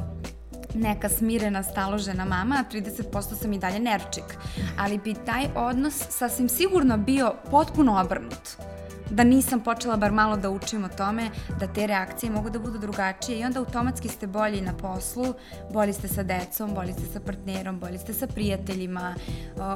neka 0.75 1.09
smirena, 1.09 1.63
staložena 1.63 2.25
mama, 2.25 2.65
a 2.69 2.73
30% 2.73 3.35
sam 3.41 3.53
i 3.53 3.59
dalje 3.59 3.81
nerčik. 3.81 4.37
Ali 4.79 4.99
bi 4.99 5.15
taj 5.27 5.47
odnos 5.55 5.95
sasvim 6.09 6.49
sigurno 6.49 6.97
bio 6.97 7.35
potpuno 7.51 8.01
obrnut 8.01 8.78
da 9.11 9.25
nisam 9.25 9.61
počela 9.61 9.97
bar 9.97 10.13
malo 10.13 10.37
da 10.37 10.51
učim 10.51 10.85
o 10.85 10.89
tome 10.89 11.31
da 11.61 11.67
te 11.67 11.87
reakcije 11.87 12.31
mogu 12.31 12.51
da 12.51 12.59
budu 12.59 12.79
drugačije 12.79 13.39
i 13.39 13.45
onda 13.45 13.61
automatski 13.61 14.09
ste 14.09 14.27
bolji 14.27 14.61
na 14.61 14.73
poslu, 14.73 15.35
bolji 15.73 15.93
ste 15.93 16.09
sa 16.09 16.23
decom, 16.23 16.75
bolji 16.75 16.93
ste 16.93 17.07
sa 17.13 17.21
partnerom, 17.21 17.81
bolji 17.81 17.99
ste 17.99 18.13
sa 18.13 18.27
prijateljima. 18.27 19.15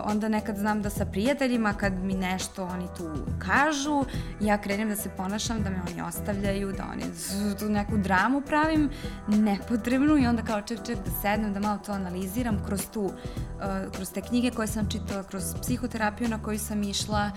Onda 0.04 0.28
nekad 0.28 0.56
znam 0.56 0.82
da 0.82 0.90
sa 0.90 1.04
prijateljima 1.04 1.74
kad 1.74 1.92
mi 1.92 2.14
nešto 2.14 2.64
oni 2.64 2.86
tu 2.96 3.10
kažu, 3.38 4.04
ja 4.40 4.58
krenem 4.58 4.88
da 4.88 4.96
se 4.96 5.08
ponašam, 5.16 5.62
da 5.62 5.70
me 5.70 5.80
oni 5.90 6.02
ostavljaju, 6.02 6.72
da 6.72 6.84
oni 6.92 7.04
tu 7.58 7.68
neku 7.68 7.96
dramu 7.96 8.40
pravim 8.40 8.90
nepotrebnu 9.28 10.18
i 10.18 10.26
onda 10.26 10.42
kao 10.42 10.62
ček 10.62 10.86
ček 10.86 10.98
da 10.98 11.10
sednem, 11.22 11.52
da 11.52 11.60
malo 11.60 11.78
to 11.86 11.92
analiziram 11.92 12.62
kroz 12.66 12.86
tu, 12.92 13.10
kroz 13.94 14.12
te 14.12 14.20
knjige 14.20 14.50
koje 14.50 14.66
sam 14.66 14.90
čitala, 14.90 15.22
kroz 15.22 15.44
psihoterapiju 15.62 16.28
na 16.28 16.42
koju 16.42 16.58
sam 16.58 16.82
išla 16.82 17.30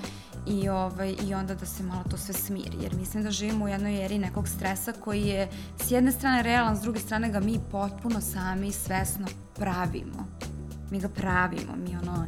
i, 0.48 0.70
ovaj, 0.70 1.16
i 1.28 1.34
onda 1.34 1.56
da 1.56 1.66
se 1.66 1.84
malo 1.84 2.04
to 2.10 2.18
sve 2.18 2.34
smiri, 2.34 2.78
jer 2.82 2.96
mislim 2.96 3.24
da 3.24 3.32
živimo 3.32 3.66
u 3.66 3.68
jednoj 3.68 4.06
eri 4.06 4.18
nekog 4.20 4.48
stresa 4.48 4.92
koji 4.92 5.22
je 5.22 5.50
s 5.86 5.92
jedne 5.92 6.12
strane 6.12 6.44
realan, 6.44 6.78
s 6.78 6.82
druge 6.82 7.00
strane 7.00 7.32
ga 7.32 7.40
mi 7.40 7.60
potpuno 7.72 8.22
sami 8.22 8.72
svesno 8.72 9.28
pravimo. 9.56 10.28
Mi 10.92 11.00
ga 11.00 11.10
pravimo, 11.10 11.76
mi 11.76 11.98
ono, 11.98 12.28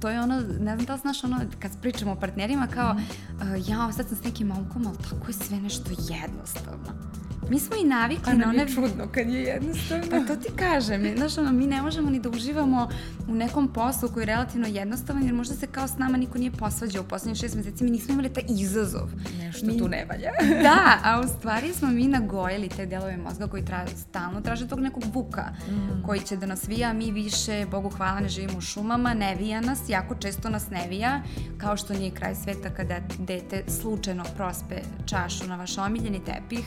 to 0.00 0.08
je 0.08 0.20
ono, 0.20 0.40
ne 0.40 0.74
znam 0.74 0.84
da 0.84 0.94
li 0.94 1.00
znaš 1.00 1.24
ono, 1.24 1.40
kad 1.58 1.80
pričamo 1.80 2.12
o 2.12 2.20
partnerima 2.20 2.66
kao, 2.66 2.94
mm. 2.94 2.98
uh, 2.98 3.68
ja, 3.68 3.92
sad 3.92 4.08
sam 4.08 4.16
s 4.16 4.24
nekim 4.24 4.46
momkom, 4.46 4.86
ali 4.86 4.96
tako 5.10 5.26
je 5.26 5.32
sve 5.32 5.60
nešto 5.60 5.90
jednostavno 5.90 7.16
Mi 7.50 7.58
smo 7.58 7.76
i 7.76 7.84
navikli 7.84 8.34
na 8.34 8.48
one... 8.48 8.62
A 8.62 8.66
čudno 8.66 9.08
kad 9.12 9.28
je 9.28 9.42
jednostavno. 9.42 10.04
Pa 10.10 10.20
to 10.20 10.36
ti 10.36 10.48
kažem. 10.56 11.16
Znaš, 11.16 11.38
ono, 11.38 11.52
mi 11.52 11.66
ne 11.66 11.82
možemo 11.82 12.10
ni 12.10 12.20
da 12.20 12.28
uživamo 12.28 12.88
u 13.28 13.34
nekom 13.34 13.72
poslu 13.72 14.08
koji 14.08 14.22
je 14.22 14.26
relativno 14.26 14.66
jednostavan, 14.66 15.22
jer 15.22 15.34
možda 15.34 15.54
se 15.54 15.66
kao 15.66 15.88
s 15.88 15.98
nama 15.98 16.16
niko 16.16 16.38
nije 16.38 16.50
posvađao 16.50 17.02
u 17.02 17.06
poslednjih 17.06 17.38
šest 17.38 17.54
meseci, 17.54 17.84
mi 17.84 17.90
nismo 17.90 18.12
imali 18.12 18.32
taj 18.32 18.44
izazov. 18.48 19.10
Nešto 19.38 19.66
mi... 19.66 19.78
tu 19.78 19.88
ne 19.88 20.06
valja. 20.08 20.30
da, 20.68 20.98
a 21.04 21.20
u 21.20 21.28
stvari 21.28 21.72
smo 21.72 21.88
mi 21.88 22.08
nagojili 22.08 22.68
te 22.68 22.86
delove 22.86 23.16
mozga 23.16 23.46
koji 23.46 23.64
tra... 23.64 23.86
stalno 23.96 24.40
traže 24.40 24.68
tog 24.68 24.80
nekog 24.80 25.04
buka, 25.12 25.44
mm. 25.68 26.02
koji 26.06 26.20
će 26.20 26.36
da 26.36 26.46
nas 26.46 26.68
vija, 26.68 26.92
mi 26.92 27.10
više, 27.10 27.66
Bogu 27.70 27.90
hvala, 27.90 28.20
ne 28.20 28.28
živimo 28.28 28.58
u 28.58 28.60
šumama, 28.60 29.14
ne 29.14 29.34
vija 29.34 29.60
nas, 29.60 29.80
jako 29.88 30.14
često 30.14 30.48
nas 30.48 30.70
ne 30.70 30.86
vija, 30.88 31.22
kao 31.58 31.76
što 31.76 31.94
nije 31.94 32.10
kraj 32.10 32.34
sveta 32.34 32.70
kada 32.70 33.00
dete 33.18 33.62
slučajno 33.68 34.24
prospe 34.36 34.76
čašu 35.06 35.46
na 35.46 35.56
vaš 35.56 35.78
omiljeni 35.78 36.20
tepih, 36.24 36.64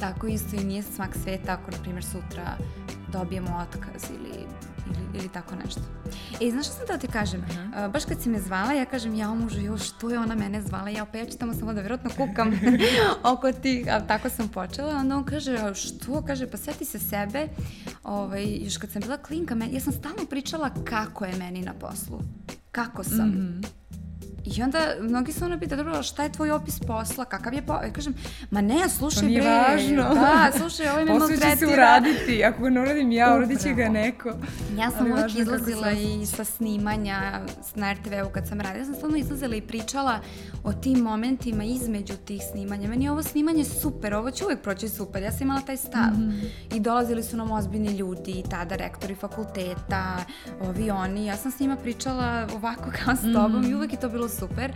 tako 0.00 0.21
tako 0.22 0.34
isto 0.34 0.56
i 0.56 0.64
nije 0.64 0.82
svak 0.82 1.16
sveta 1.24 1.52
ako, 1.52 1.70
na 1.70 1.76
primjer, 1.82 2.04
sutra 2.04 2.56
dobijemo 3.12 3.66
otkaz 3.68 4.10
ili, 4.10 4.46
ili, 4.86 5.18
ili 5.18 5.28
tako 5.28 5.54
nešto. 5.64 5.80
E, 6.40 6.50
znaš 6.50 6.66
što 6.66 6.74
sam 6.74 6.86
da 6.86 6.98
ti 6.98 7.06
kažem? 7.06 7.40
Uh 7.40 7.46
-huh. 7.46 7.86
uh, 7.86 7.92
baš 7.92 8.04
kad 8.04 8.22
si 8.22 8.28
me 8.28 8.40
zvala, 8.40 8.72
ja 8.72 8.84
kažem, 8.84 9.14
ja 9.14 9.34
mužu, 9.34 9.60
još, 9.60 9.82
što 9.82 10.10
je 10.10 10.18
ona 10.18 10.34
mene 10.34 10.62
zvala? 10.62 10.88
Ja 10.88 11.02
opet 11.02 11.20
ja 11.20 11.30
ću 11.30 11.38
tamo 11.38 11.54
samo 11.54 11.72
da 11.72 11.80
vjerojatno 11.80 12.10
kukam 12.10 12.60
oko 13.32 13.52
tih, 13.52 13.86
a 13.90 14.00
tako 14.06 14.28
sam 14.28 14.48
počela. 14.48 14.96
Onda 14.96 15.16
on 15.16 15.24
kaže, 15.24 15.74
što? 15.74 16.22
Kaže, 16.26 16.50
pa 16.50 16.56
sveti 16.56 16.84
se 16.84 16.98
sebe. 16.98 17.48
Ovaj, 18.04 18.58
još 18.64 18.76
kad 18.76 18.90
sam 18.90 19.02
bila 19.02 19.16
klinka, 19.16 19.56
ja 19.70 19.80
sam 19.80 19.92
stalno 19.92 20.26
pričala 20.30 20.70
kako 20.84 21.24
je 21.24 21.36
meni 21.36 21.62
na 21.62 21.72
poslu. 21.72 22.20
Kako 22.72 23.04
sam. 23.04 23.28
Mm 23.28 23.62
-hmm 23.62 23.81
I 24.44 24.62
onda 24.62 24.78
mnogi 25.00 25.32
se 25.32 25.44
ono 25.44 25.58
pita, 25.58 25.76
dobro, 25.76 26.02
šta 26.02 26.22
je 26.22 26.32
tvoj 26.32 26.50
opis 26.50 26.80
posla, 26.80 27.24
kakav 27.24 27.54
je 27.54 27.62
po... 27.62 27.72
Ja 27.72 27.92
kažem, 27.92 28.14
ma 28.50 28.60
ne, 28.60 28.88
slušaj 28.88 29.20
to 29.20 29.26
nije 29.26 29.40
bre. 29.40 29.50
važno. 29.50 30.14
Da, 30.14 30.52
slušaj, 30.58 30.88
ovaj 30.88 31.04
me 31.04 31.10
maltretira. 31.10 31.46
Posao 31.46 31.56
će 31.56 31.66
se 31.66 31.72
uraditi, 31.72 32.44
ako 32.44 32.62
ga 32.62 32.70
ne 32.70 32.80
uradim 32.80 33.12
ja, 33.12 33.34
uradit 33.36 33.60
će 33.60 33.72
ga 33.72 33.88
neko. 33.88 34.32
Ja 34.78 34.90
sam 34.90 35.12
uvijek 35.12 35.34
izlazila 35.34 35.92
i 35.92 36.26
sa 36.26 36.44
snimanja 36.44 37.40
na 37.74 37.92
RTV-u 37.92 38.30
kad 38.32 38.48
sam 38.48 38.60
radila, 38.60 38.84
sam 38.84 38.94
stvarno 38.94 39.16
izlazila 39.16 39.56
i 39.56 39.60
pričala 39.60 40.20
o 40.64 40.72
tim 40.72 40.98
momentima 40.98 41.64
između 41.64 42.14
tih 42.16 42.42
snimanja. 42.52 42.88
Meni 42.88 43.04
je 43.04 43.10
ovo 43.10 43.22
snimanje 43.22 43.64
super, 43.64 44.14
ovo 44.14 44.30
će 44.30 44.44
uvek 44.44 44.62
proći 44.62 44.88
super, 44.88 45.22
ja 45.22 45.32
sam 45.32 45.42
imala 45.42 45.60
taj 45.60 45.76
stav. 45.76 46.12
Mm 46.12 46.32
-hmm. 46.32 46.76
I 46.76 46.80
dolazili 46.80 47.22
su 47.22 47.36
nam 47.36 47.50
ozbiljni 47.50 47.96
ljudi, 47.96 48.42
tada 48.50 48.76
rektori 48.76 49.14
fakulteta, 49.14 50.16
ovi 50.60 50.90
oni, 50.90 51.26
ja 51.26 51.36
sam 51.36 51.52
s 51.52 51.60
njima 51.60 51.76
pričala 51.76 52.48
ovako 52.54 52.90
kao 53.04 53.16
s 53.16 53.20
tobom 53.20 53.60
mm 53.60 53.64
-hmm. 53.64 53.70
i 53.70 53.74
uvek 53.74 53.92
je 53.92 54.00
to 54.00 54.08
bilo 54.08 54.28
super, 54.38 54.72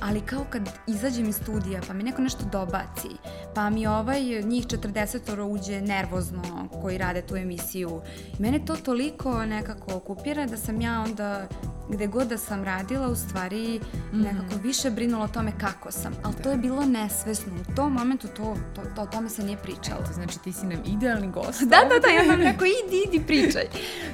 ali 0.00 0.20
kao 0.20 0.44
kad 0.50 0.68
izađem 0.86 1.28
iz 1.28 1.36
studija 1.36 1.80
pa 1.86 1.92
mi 1.92 2.02
neko 2.02 2.22
nešto 2.22 2.44
dobaci, 2.52 3.08
pa 3.54 3.70
mi 3.70 3.86
ovaj 3.86 4.22
njih 4.22 4.66
40 4.66 5.42
uđe 5.50 5.80
nervozno 5.80 6.68
koji 6.82 6.98
rade 6.98 7.22
tu 7.22 7.36
emisiju. 7.36 8.00
Mene 8.38 8.64
to 8.64 8.76
toliko 8.76 9.44
nekako 9.44 9.94
okupira 9.94 10.46
da 10.46 10.56
sam 10.56 10.80
ja 10.80 11.00
onda 11.00 11.48
gde 11.88 12.06
god 12.06 12.28
da 12.28 12.38
sam 12.38 12.64
radila 12.64 13.08
u 13.08 13.16
stvari 13.16 13.80
mm. 14.12 14.20
nekako 14.20 14.60
više 14.62 14.90
brinula 14.90 15.24
o 15.24 15.28
tome 15.28 15.52
kako 15.60 15.92
sam, 15.92 16.12
ali 16.22 16.34
da. 16.36 16.42
to 16.42 16.50
je 16.50 16.56
bilo 16.56 16.84
nesvesno. 16.84 17.52
U 17.70 17.74
tom 17.74 17.92
momentu 17.92 18.28
to, 18.28 18.56
to, 18.74 18.82
to 18.96 19.02
o 19.02 19.06
tome 19.06 19.28
se 19.28 19.42
nije 19.42 19.56
pričalo. 19.56 20.00
Eto, 20.02 20.12
znači 20.12 20.38
ti 20.44 20.52
si 20.52 20.66
nam 20.66 20.78
idealni 20.86 21.30
gost. 21.30 21.60
da, 21.60 21.76
da, 21.88 21.98
da, 22.02 22.08
ja 22.08 22.24
sam 22.30 22.40
rekao 22.40 22.66
idi, 22.66 23.02
idi 23.08 23.26
pričaj. 23.26 23.64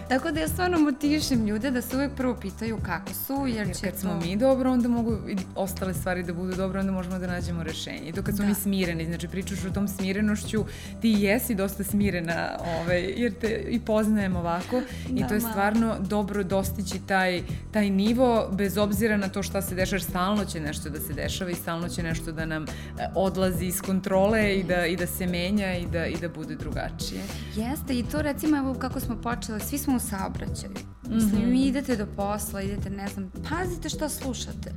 Tako 0.09 0.31
da 0.31 0.41
ja 0.41 0.49
stvarno 0.49 0.79
motivišem 0.79 1.47
ljude 1.47 1.71
da 1.71 1.83
se 1.83 1.97
uvek 1.97 2.11
prvo 2.17 2.37
pitaju 2.41 2.79
kako 2.87 3.15
su, 3.15 3.47
jer, 3.47 3.67
jer 3.67 3.77
će 3.77 3.83
kad 3.83 3.95
to... 3.95 4.01
smo 4.01 4.21
mi 4.25 4.37
dobro, 4.37 4.73
onda 4.73 4.89
mogu 4.89 5.13
i 5.29 5.37
ostale 5.55 5.95
stvari 5.95 6.23
da 6.23 6.33
budu 6.33 6.57
dobro, 6.57 6.81
onda 6.81 6.93
možemo 6.93 7.19
da 7.19 7.27
nađemo 7.27 7.63
rešenje. 7.63 8.03
I 8.09 8.13
to 8.13 8.23
kad 8.23 8.37
smo 8.37 8.45
da. 8.45 8.49
mi 8.49 8.55
smireni, 8.55 9.07
znači 9.07 9.29
pričaš 9.29 9.65
o 9.65 9.71
tom 9.71 9.89
smirenošću, 9.89 10.65
ti 11.01 11.15
jesi 11.19 11.55
dosta 11.55 11.85
smirena, 11.85 12.49
ovaj, 12.65 13.15
jer 13.17 13.33
te 13.41 13.65
i 13.69 13.81
poznajem 13.81 14.37
ovako 14.37 14.81
da, 15.09 15.25
i 15.25 15.29
to 15.29 15.35
je 15.35 15.41
stvarno 15.41 15.97
dobro 16.01 16.45
dostići 16.45 16.99
taj 17.07 17.43
taj 17.73 17.91
nivo, 17.91 18.49
bez 18.53 18.79
obzira 18.79 19.17
na 19.17 19.29
to 19.29 19.43
šta 19.43 19.63
se 19.63 19.75
dešava, 19.75 19.95
jer 19.97 20.03
stalno 20.03 20.45
će 20.45 20.61
nešto 20.61 20.91
da 20.91 21.01
se 21.01 21.13
dešava 21.13 21.51
i 21.51 21.55
stalno 21.55 21.89
će 21.89 22.03
nešto 22.03 22.33
da 22.33 22.47
nam 22.47 22.65
e, 22.65 22.67
odlazi 23.15 23.67
iz 23.67 23.81
kontrole 23.81 24.55
i 24.55 24.63
da, 24.63 24.87
i 24.87 24.97
da 24.97 25.07
se 25.07 25.27
menja 25.27 25.77
i 25.77 25.87
da, 25.87 26.07
i 26.07 26.17
da 26.21 26.29
bude 26.29 26.57
drugačije. 26.57 27.23
Jeste, 27.57 27.99
i 27.99 28.05
to 28.05 28.23
recimo, 28.23 28.57
evo 28.57 28.75
kako 28.75 29.01
smo 29.01 29.17
počeli, 29.17 29.61
svi 29.61 29.79
smo 29.79 29.97
u 29.97 30.01
saobraćaju. 30.01 30.73
Mislim, 31.09 31.43
mm 31.43 31.53
-hmm. 31.53 31.69
idete 31.69 31.97
do 31.97 32.07
posla, 32.17 32.63
idete, 32.63 32.91
ne 32.91 33.09
znam, 33.09 33.33
pazite 33.51 33.89
šta 33.89 34.09
slušate. 34.09 34.73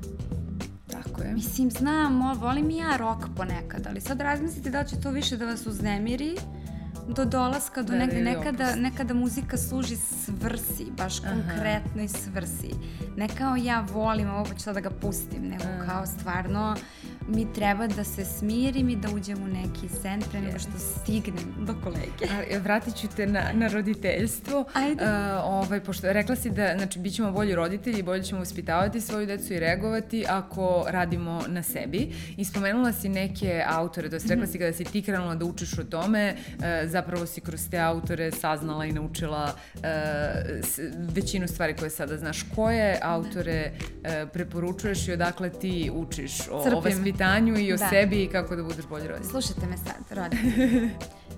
Tako 0.91 1.21
je. 1.21 1.33
Mislim, 1.33 1.71
znam, 1.71 2.39
volim 2.39 2.69
i 2.69 2.77
ja 2.77 2.97
rock 2.97 3.25
ponekad, 3.35 3.87
ali 3.89 4.01
sad 4.01 4.21
razmislite 4.21 4.69
da 4.69 4.83
će 4.83 5.01
to 5.01 5.11
više 5.11 5.37
da 5.37 5.45
vas 5.45 5.67
uznemiri 5.67 6.37
do 7.07 7.25
dolaska 7.25 7.81
do 7.81 7.91
da, 7.91 7.97
negde, 7.97 8.21
nekada, 8.21 8.75
nekada 8.75 9.13
muzika 9.13 9.57
služi 9.57 9.95
svrsi, 9.95 10.85
baš 10.97 11.19
konkretnoj 11.19 12.07
svrsi. 12.07 12.69
Ne 13.17 13.27
kao 13.27 13.55
ja 13.55 13.85
volim 13.93 14.29
ovo 14.29 14.53
ću 14.53 14.59
sad 14.59 14.73
da 14.73 14.81
ga 14.81 14.89
pustim, 14.89 15.41
nego 15.41 15.63
Aha. 15.63 15.85
kao 15.85 16.05
stvarno 16.05 16.75
mi 17.27 17.53
treba 17.53 17.87
da 17.87 18.03
se 18.03 18.25
smirim 18.25 18.89
i 18.89 18.95
da 18.95 19.09
uđem 19.15 19.43
u 19.43 19.47
neki 19.47 19.89
sen 20.01 20.21
pre 20.31 20.41
nego 20.41 20.59
što 20.59 20.71
stignem 20.79 21.55
do 21.59 21.75
kolege. 21.83 22.33
Ali, 22.35 22.59
vratit 22.59 22.95
ću 22.95 23.07
te 23.15 23.27
na, 23.27 23.43
na 23.53 23.67
roditeljstvo. 23.67 24.65
Ajde. 24.73 25.03
Uh, 25.03 25.09
ovaj, 25.43 25.79
pošto 25.79 26.13
rekla 26.13 26.35
si 26.35 26.49
da 26.49 26.73
znači, 26.77 26.99
bit 26.99 27.15
ćemo 27.15 27.31
bolji 27.31 27.55
roditelji 27.55 27.99
i 27.99 28.03
bolje 28.03 28.23
ćemo 28.23 28.41
uspitavati 28.41 29.01
svoju 29.01 29.27
decu 29.27 29.53
i 29.53 29.59
reagovati 29.59 30.25
ako 30.29 30.85
radimo 30.87 31.41
na 31.47 31.63
sebi. 31.63 32.13
I 32.37 32.45
spomenula 32.45 32.93
si 32.93 33.09
neke 33.09 33.63
autore, 33.67 34.09
to 34.09 34.15
je 34.15 34.19
rekla 34.19 34.35
mm 34.35 34.39
-hmm. 34.39 34.51
si 34.51 34.59
kada 34.59 34.73
si 34.73 34.83
ti 34.83 35.01
krenula 35.01 35.35
da 35.35 35.45
učiš 35.45 35.79
o 35.79 35.83
tome, 35.83 36.35
uh, 36.57 36.63
zapravo 36.85 37.25
si 37.25 37.41
kroz 37.41 37.69
te 37.69 37.79
autore 37.79 38.31
saznala 38.31 38.85
i 38.85 38.91
naučila 38.91 39.53
uh, 39.75 39.81
većinu 41.15 41.47
stvari 41.47 41.75
koje 41.75 41.89
sada 41.89 42.17
znaš. 42.17 42.43
Koje 42.55 42.99
autore 43.01 43.71
preporučuješ 44.33 45.07
i 45.07 45.11
odakle 45.11 45.49
ti 45.49 45.91
učiš 45.93 46.39
o, 46.51 46.63
Crpim. 46.63 46.77
o 46.77 46.81
vaspitanju 47.13 47.59
i 47.59 47.73
o 47.73 47.77
da. 47.77 47.87
sebi 47.89 48.23
i 48.23 48.27
kako 48.27 48.55
da 48.55 48.63
budeš 48.63 48.85
bolji 48.85 49.07
roditelj? 49.07 49.29
Slušajte 49.29 49.67
me 49.67 49.77
sad, 49.77 50.17
roditelj. 50.17 50.89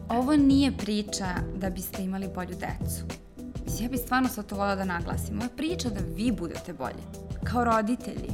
Ovo 0.10 0.36
nije 0.36 0.78
priča 0.78 1.26
da 1.56 1.70
biste 1.70 2.04
imali 2.04 2.28
bolju 2.36 2.56
decu. 2.56 3.06
Mislim, 3.66 3.86
ja 3.86 3.90
bih 3.90 4.00
stvarno 4.00 4.30
sad 4.30 4.46
to 4.46 4.56
volila 4.56 4.76
da 4.76 4.86
naglasim. 4.86 5.36
Ovo 5.36 5.46
je 5.46 5.58
priča 5.58 5.90
da 5.90 6.00
vi 6.16 6.32
budete 6.32 6.74
bolji. 6.74 7.04
Kao 7.44 7.64
roditelji. 7.64 8.30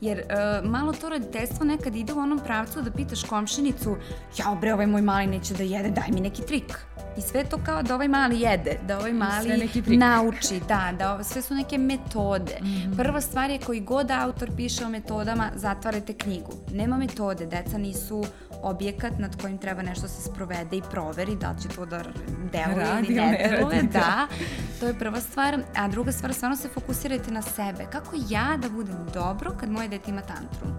Jer 0.00 0.18
uh, 0.18 0.70
malo 0.70 0.92
to 0.92 1.08
roditeljstvo 1.08 1.64
nekad 1.64 1.96
ide 1.96 2.12
u 2.12 2.18
onom 2.18 2.40
pravcu 2.44 2.82
da 2.82 2.90
pitaš 2.90 3.24
komšinicu 3.24 3.96
ja 4.38 4.58
bre, 4.60 4.74
ovaj 4.74 4.86
moj 4.86 5.02
mali 5.02 5.26
neće 5.26 5.54
da 5.54 5.62
jede, 5.62 5.90
daj 5.90 6.08
mi 6.12 6.20
neki 6.20 6.42
trik. 6.42 6.78
I 7.16 7.20
sve 7.20 7.44
to 7.44 7.58
kao 7.64 7.82
da 7.82 7.94
ovaj 7.94 8.08
mali 8.08 8.40
jede, 8.40 8.78
da 8.88 8.98
ovaj 8.98 9.12
mali 9.12 9.70
nauči, 9.86 10.60
da, 10.68 10.92
da 10.98 11.12
ovo, 11.12 11.24
sve 11.24 11.42
su 11.42 11.54
neke 11.54 11.78
metode. 11.78 12.58
Mm 12.62 12.66
-hmm. 12.66 12.96
Prva 12.96 13.20
stvar 13.20 13.50
je 13.50 13.58
koji 13.58 13.80
god 13.80 14.10
autor 14.10 14.50
piše 14.56 14.84
o 14.84 14.88
metodama, 14.88 15.50
zatvarajte 15.54 16.12
knjigu. 16.12 16.52
Nema 16.72 16.96
metode, 16.96 17.46
deca 17.46 17.78
nisu 17.78 18.24
objekat 18.62 19.18
nad 19.18 19.42
kojim 19.42 19.58
treba 19.58 19.82
nešto 19.82 20.08
se 20.08 20.22
sprovede 20.22 20.76
i 20.76 20.82
proveri 20.90 21.36
da 21.36 21.50
li 21.50 21.62
će 21.62 21.68
to 21.68 21.86
da 21.86 22.02
deluje 22.52 22.86
ili 23.04 23.14
ne 23.14 23.48
deluje. 23.50 23.82
Da. 23.82 23.88
da, 23.98 24.26
to 24.80 24.86
je 24.86 24.98
prva 24.98 25.20
stvar. 25.20 25.58
A 25.76 25.88
druga 25.88 26.12
stvar, 26.12 26.34
stvarno 26.34 26.56
se 26.56 26.68
fokusirajte 26.68 27.30
na 27.30 27.42
sebe. 27.42 27.86
Kako 27.92 28.16
ja 28.28 28.56
da 28.62 28.68
budem 28.68 29.06
dobro 29.14 29.50
kad 29.60 29.70
moje 29.70 29.88
dete 29.88 30.10
ima 30.10 30.20
tantrum? 30.20 30.70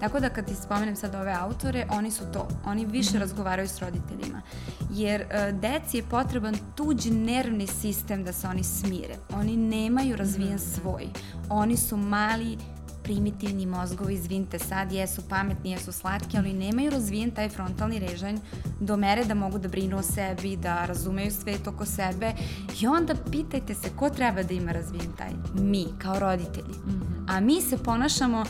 Tako 0.00 0.20
da 0.20 0.28
kad 0.28 0.46
ti 0.46 0.54
spomenem 0.54 0.96
sad 0.96 1.14
ove 1.14 1.32
autore, 1.32 1.86
oni 1.90 2.10
su 2.10 2.24
to. 2.32 2.48
Oni 2.64 2.86
više 2.86 3.10
mm 3.10 3.14
-hmm. 3.14 3.20
razgovaraju 3.20 3.68
s 3.68 3.78
roditeljima. 3.78 4.42
Jer 4.90 5.20
uh, 5.22 5.60
deci 5.60 5.96
je 5.96 6.02
potreban 6.02 6.56
tuđ 6.74 7.06
nervni 7.10 7.66
sistem 7.66 8.24
da 8.24 8.32
se 8.32 8.48
oni 8.48 8.64
smire. 8.64 9.14
Oni 9.34 9.56
nemaju 9.56 10.16
razvijen 10.16 10.54
mm 10.54 10.58
-hmm. 10.58 10.80
svoj. 10.80 11.08
Oni 11.50 11.76
su 11.76 11.96
mali 11.96 12.58
primitivni 13.04 13.66
mozgovi, 13.66 14.14
izvinite 14.14 14.58
sad, 14.58 14.92
jesu 14.92 15.22
pametni, 15.28 15.70
jesu 15.70 15.92
slatki, 15.92 16.38
ali 16.38 16.52
nemaju 16.52 16.90
razvijen 16.90 17.30
taj 17.30 17.48
frontalni 17.48 17.98
režanj 17.98 18.36
do 18.80 18.96
mere 18.96 19.24
da 19.24 19.34
mogu 19.34 19.58
da 19.58 19.68
brinu 19.68 19.98
o 19.98 20.02
sebi, 20.02 20.56
da 20.56 20.86
razumeju 20.86 21.30
svet 21.30 21.66
oko 21.66 21.86
sebe 21.86 22.32
i 22.80 22.86
onda 22.86 23.14
pitajte 23.30 23.74
se 23.74 23.90
ko 23.96 24.10
treba 24.10 24.42
da 24.42 24.54
ima 24.54 24.72
razvijen 24.72 25.12
taj? 25.18 25.30
Mi, 25.54 25.86
kao 25.98 26.18
roditelji. 26.18 26.74
Mm 26.86 26.90
-hmm. 26.90 27.36
A 27.36 27.40
mi 27.40 27.62
se 27.62 27.78
ponašamo 27.78 28.44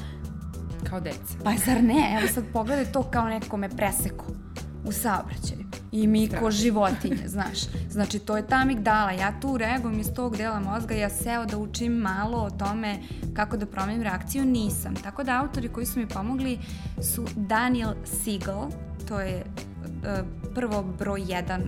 kao 0.91 1.00
deca. 1.00 1.35
Pa 1.45 1.53
zar 1.67 1.83
ne? 1.83 2.19
Evo 2.19 2.29
sad 2.35 2.45
pogledaj 2.53 2.93
to 2.93 3.03
kao 3.03 3.29
neko 3.29 3.57
me 3.57 3.69
preseko 3.69 4.25
u 4.85 4.93
saobraćaju. 4.93 5.64
I 5.93 6.07
mi 6.07 6.29
ko 6.41 6.50
životinje, 6.50 7.29
znaš. 7.29 7.59
Znači, 7.91 8.19
to 8.19 8.37
je 8.37 8.47
ta 8.47 8.57
amigdala. 8.57 9.11
Ja 9.11 9.41
tu 9.41 9.57
reagujem 9.59 10.00
iz 10.00 10.12
tog 10.14 10.37
dela 10.37 10.61
mozga, 10.61 10.95
ja 10.95 11.11
seo 11.11 11.47
da 11.47 11.59
učim 11.59 11.92
malo 11.92 12.38
o 12.38 12.51
tome 12.51 12.99
kako 13.35 13.57
da 13.57 13.66
promenim 13.66 14.03
reakciju, 14.03 14.44
nisam. 14.44 14.94
Tako 14.94 15.25
da 15.25 15.40
autori 15.40 15.68
koji 15.68 15.87
su 15.87 15.99
mi 15.99 16.09
pomogli 16.09 16.59
su 17.03 17.27
Daniel 17.37 17.94
Siegel, 18.05 18.70
to 19.09 19.20
je 19.20 19.44
uh, 19.44 20.27
prvo 20.55 20.83
broj 20.99 21.23
jedan 21.27 21.62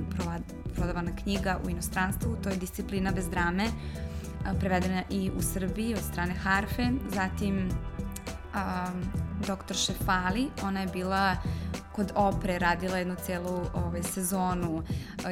prodavana 0.74 1.16
knjiga 1.22 1.58
u 1.66 1.70
inostranstvu, 1.70 2.36
to 2.42 2.48
je 2.48 2.56
Disciplina 2.56 3.12
bez 3.12 3.30
drame, 3.30 3.64
prevedena 4.60 5.02
i 5.10 5.30
u 5.38 5.42
Srbiji 5.42 5.94
od 5.94 6.02
strane 6.02 6.34
Harfe, 6.34 6.88
zatim 7.14 7.68
um, 8.56 9.12
doktor 9.46 9.76
Šefali, 9.76 10.48
ona 10.62 10.80
je 10.80 10.86
bila 10.86 11.36
kod 11.96 12.12
Opre 12.14 12.58
radila 12.58 12.98
jednu 12.98 13.14
celu 13.26 13.60
ovaj, 13.74 14.02
sezonu 14.02 14.82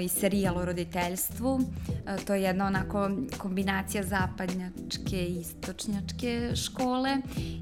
i 0.01 0.09
serijal 0.09 0.59
o 0.59 0.65
roditeljstvu. 0.65 1.61
To 2.27 2.35
je 2.35 2.43
jedna 2.43 2.67
onako 2.67 3.11
kombinacija 3.39 4.03
zapadnjačke 4.03 5.17
i 5.17 5.41
istočnjačke 5.41 6.57
škole 6.57 7.17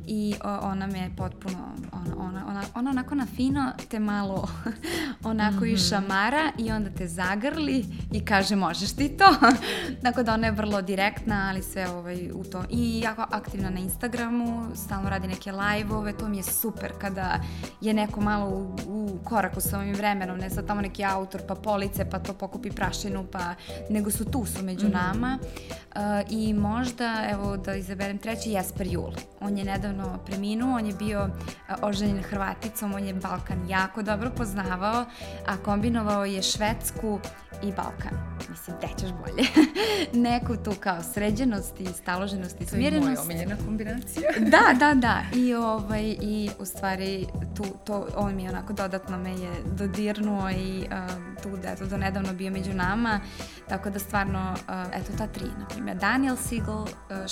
i 0.06 0.34
ona 0.62 0.86
me 0.86 1.10
potpuno, 1.16 1.74
ona, 1.92 2.16
ona, 2.18 2.46
ona, 2.48 2.62
ona 2.74 2.90
onako 2.90 3.14
na 3.14 3.26
fino 3.36 3.72
te 3.88 3.98
malo 3.98 4.48
onako 5.24 5.56
mm 5.56 5.68
-hmm. 5.68 5.74
i 5.74 5.78
šamara 5.78 6.52
i 6.58 6.72
onda 6.72 6.90
te 6.90 7.08
zagrli 7.08 7.84
i 8.12 8.24
kaže 8.24 8.56
možeš 8.56 8.92
ti 8.92 9.08
to. 9.08 9.34
Tako 10.02 10.22
da 10.22 10.34
ona 10.34 10.46
je 10.46 10.52
vrlo 10.52 10.82
direktna, 10.82 11.48
ali 11.50 11.62
sve 11.62 11.88
ovaj, 11.88 12.30
u 12.34 12.44
to. 12.44 12.64
I 12.70 13.00
jako 13.00 13.24
aktivna 13.30 13.70
na 13.70 13.80
Instagramu, 13.80 14.66
stalno 14.74 15.10
radi 15.10 15.28
neke 15.28 15.52
live-ove, 15.52 16.12
to 16.12 16.28
mi 16.28 16.36
je 16.36 16.42
super 16.42 16.92
kada 17.00 17.40
je 17.80 17.94
neko 17.94 18.20
malo 18.20 18.48
u, 18.48 18.76
u 18.92 19.18
koraku 19.24 19.60
sa 19.60 19.78
ovim 19.78 19.94
vremenom, 19.94 20.38
ne 20.38 20.50
sad 20.50 20.66
tamo 20.66 20.80
neki 20.80 21.04
autor 21.04 21.42
pa 21.48 21.54
police 21.54 22.10
pa 22.10 22.18
to 22.18 22.34
pokupi 22.34 22.70
prašinu 22.70 23.26
pa 23.32 23.54
nego 23.90 24.10
su 24.10 24.24
tu 24.24 24.46
su 24.46 24.64
među 24.64 24.86
mm. 24.86 24.90
nama 24.90 25.38
uh, 25.40 26.00
i 26.30 26.54
možda 26.54 27.24
evo 27.30 27.56
da 27.56 27.74
izaberem 27.74 28.18
treći 28.18 28.50
Jesper 28.50 28.86
Jul. 28.86 29.12
On 29.40 29.58
je 29.58 29.64
nedavno 29.64 30.18
preminuo, 30.26 30.76
on 30.76 30.86
je 30.86 30.94
bio 30.94 31.24
uh, 31.24 31.74
oženjen 31.82 32.22
Hrvaticom, 32.22 32.94
on 32.94 33.04
je 33.04 33.14
Balkan 33.14 33.68
jako 33.68 34.02
dobro 34.02 34.30
poznavao, 34.36 35.04
a 35.46 35.56
kombinovao 35.64 36.24
je 36.24 36.42
Švedsku 36.42 37.20
i 37.62 37.72
Balkan. 37.76 38.32
Mislim, 38.50 38.76
gde 38.78 38.88
ćeš 39.00 39.10
bolje? 39.10 39.48
Neku 40.28 40.56
tu 40.64 40.72
kao 40.80 41.02
sređenost 41.02 41.80
i 41.80 41.86
staloženost 41.86 42.60
i 42.60 42.66
smirenost. 42.66 43.04
To 43.04 43.10
je 43.10 43.14
moja 43.14 43.22
omiljena 43.22 43.56
kombinacija. 43.64 44.30
da, 44.54 44.78
da, 44.78 44.94
da. 44.94 45.22
I, 45.36 45.54
ovaj, 45.54 46.16
i 46.20 46.50
u 46.58 46.64
stvari 46.64 47.26
tu, 47.56 47.64
to, 47.84 48.08
on 48.16 48.36
mi 48.36 48.42
je 48.42 48.50
onako 48.50 48.72
dodatno 48.72 49.18
me 49.18 49.30
je 49.30 49.50
dodirnuo 49.64 50.50
i 50.50 50.84
uh, 50.86 51.31
tu, 51.42 51.48
eto, 51.64 51.86
do 51.86 51.96
nedavno 51.96 52.32
bio 52.32 52.50
među 52.50 52.74
nama. 52.74 53.20
Tako 53.68 53.90
da 53.90 53.98
stvarno, 53.98 54.52
uh, 54.52 54.74
eto 54.92 55.12
ta 55.18 55.26
tri, 55.26 55.44
na 55.58 55.66
primjer, 55.66 55.96
Daniel 55.96 56.36
Siegel, 56.36 56.74
uh, 56.74 56.88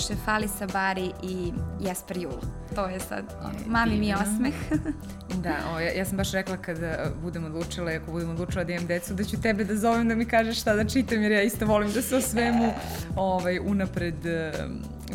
Šefali 0.06 0.48
Sabari 0.48 1.12
i 1.22 1.52
Jesper 1.80 2.18
Jul. 2.18 2.40
To 2.74 2.86
je 2.86 3.00
sad, 3.00 3.24
mami 3.66 3.98
mi 3.98 4.14
osmeh. 4.14 4.54
da, 5.44 5.54
o, 5.74 5.80
ja, 5.80 5.92
ja 5.92 6.04
sam 6.04 6.16
baš 6.16 6.32
rekla 6.32 6.56
kada 6.56 7.12
budem 7.22 7.44
odlučila, 7.44 7.92
ako 7.92 8.12
budem 8.12 8.30
odlučila 8.30 8.64
da 8.64 8.72
imam 8.72 8.86
decu, 8.86 9.14
da 9.14 9.24
ću 9.24 9.42
tebe 9.42 9.64
da 9.64 9.76
zovem 9.76 10.08
da 10.08 10.14
mi 10.14 10.24
kažeš 10.24 10.60
šta 10.60 10.74
da 10.74 10.84
čitam, 10.84 11.22
jer 11.22 11.32
ja 11.32 11.42
isto 11.42 11.66
volim 11.66 11.92
da 11.92 12.02
se 12.02 12.16
o 12.16 12.20
svemu 12.20 12.72
ovaj, 13.16 13.58
unapred 13.58 14.14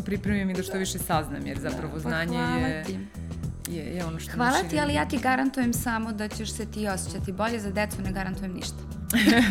pripremim 0.05 0.49
i 0.49 0.53
da 0.53 0.63
što 0.63 0.77
više 0.77 0.99
saznam, 0.99 1.47
jer 1.47 1.59
zapravo 1.59 1.93
da, 1.93 1.99
znanje 1.99 2.37
je... 2.37 2.83
Ti 2.83 2.99
je, 3.67 3.83
je 3.83 4.05
ono 4.05 4.19
što 4.19 4.31
Hvala 4.31 4.63
ti, 4.69 4.79
ali 4.79 4.93
ja 4.93 5.05
ti 5.05 5.17
garantujem 5.17 5.73
samo 5.73 6.11
da 6.11 6.27
ćeš 6.27 6.53
se 6.53 6.65
ti 6.65 6.87
osjećati 6.87 7.31
bolje 7.31 7.59
za 7.59 7.71
decu, 7.71 8.01
ne 8.01 8.11
garantujem 8.11 8.53
ništa. 8.53 8.77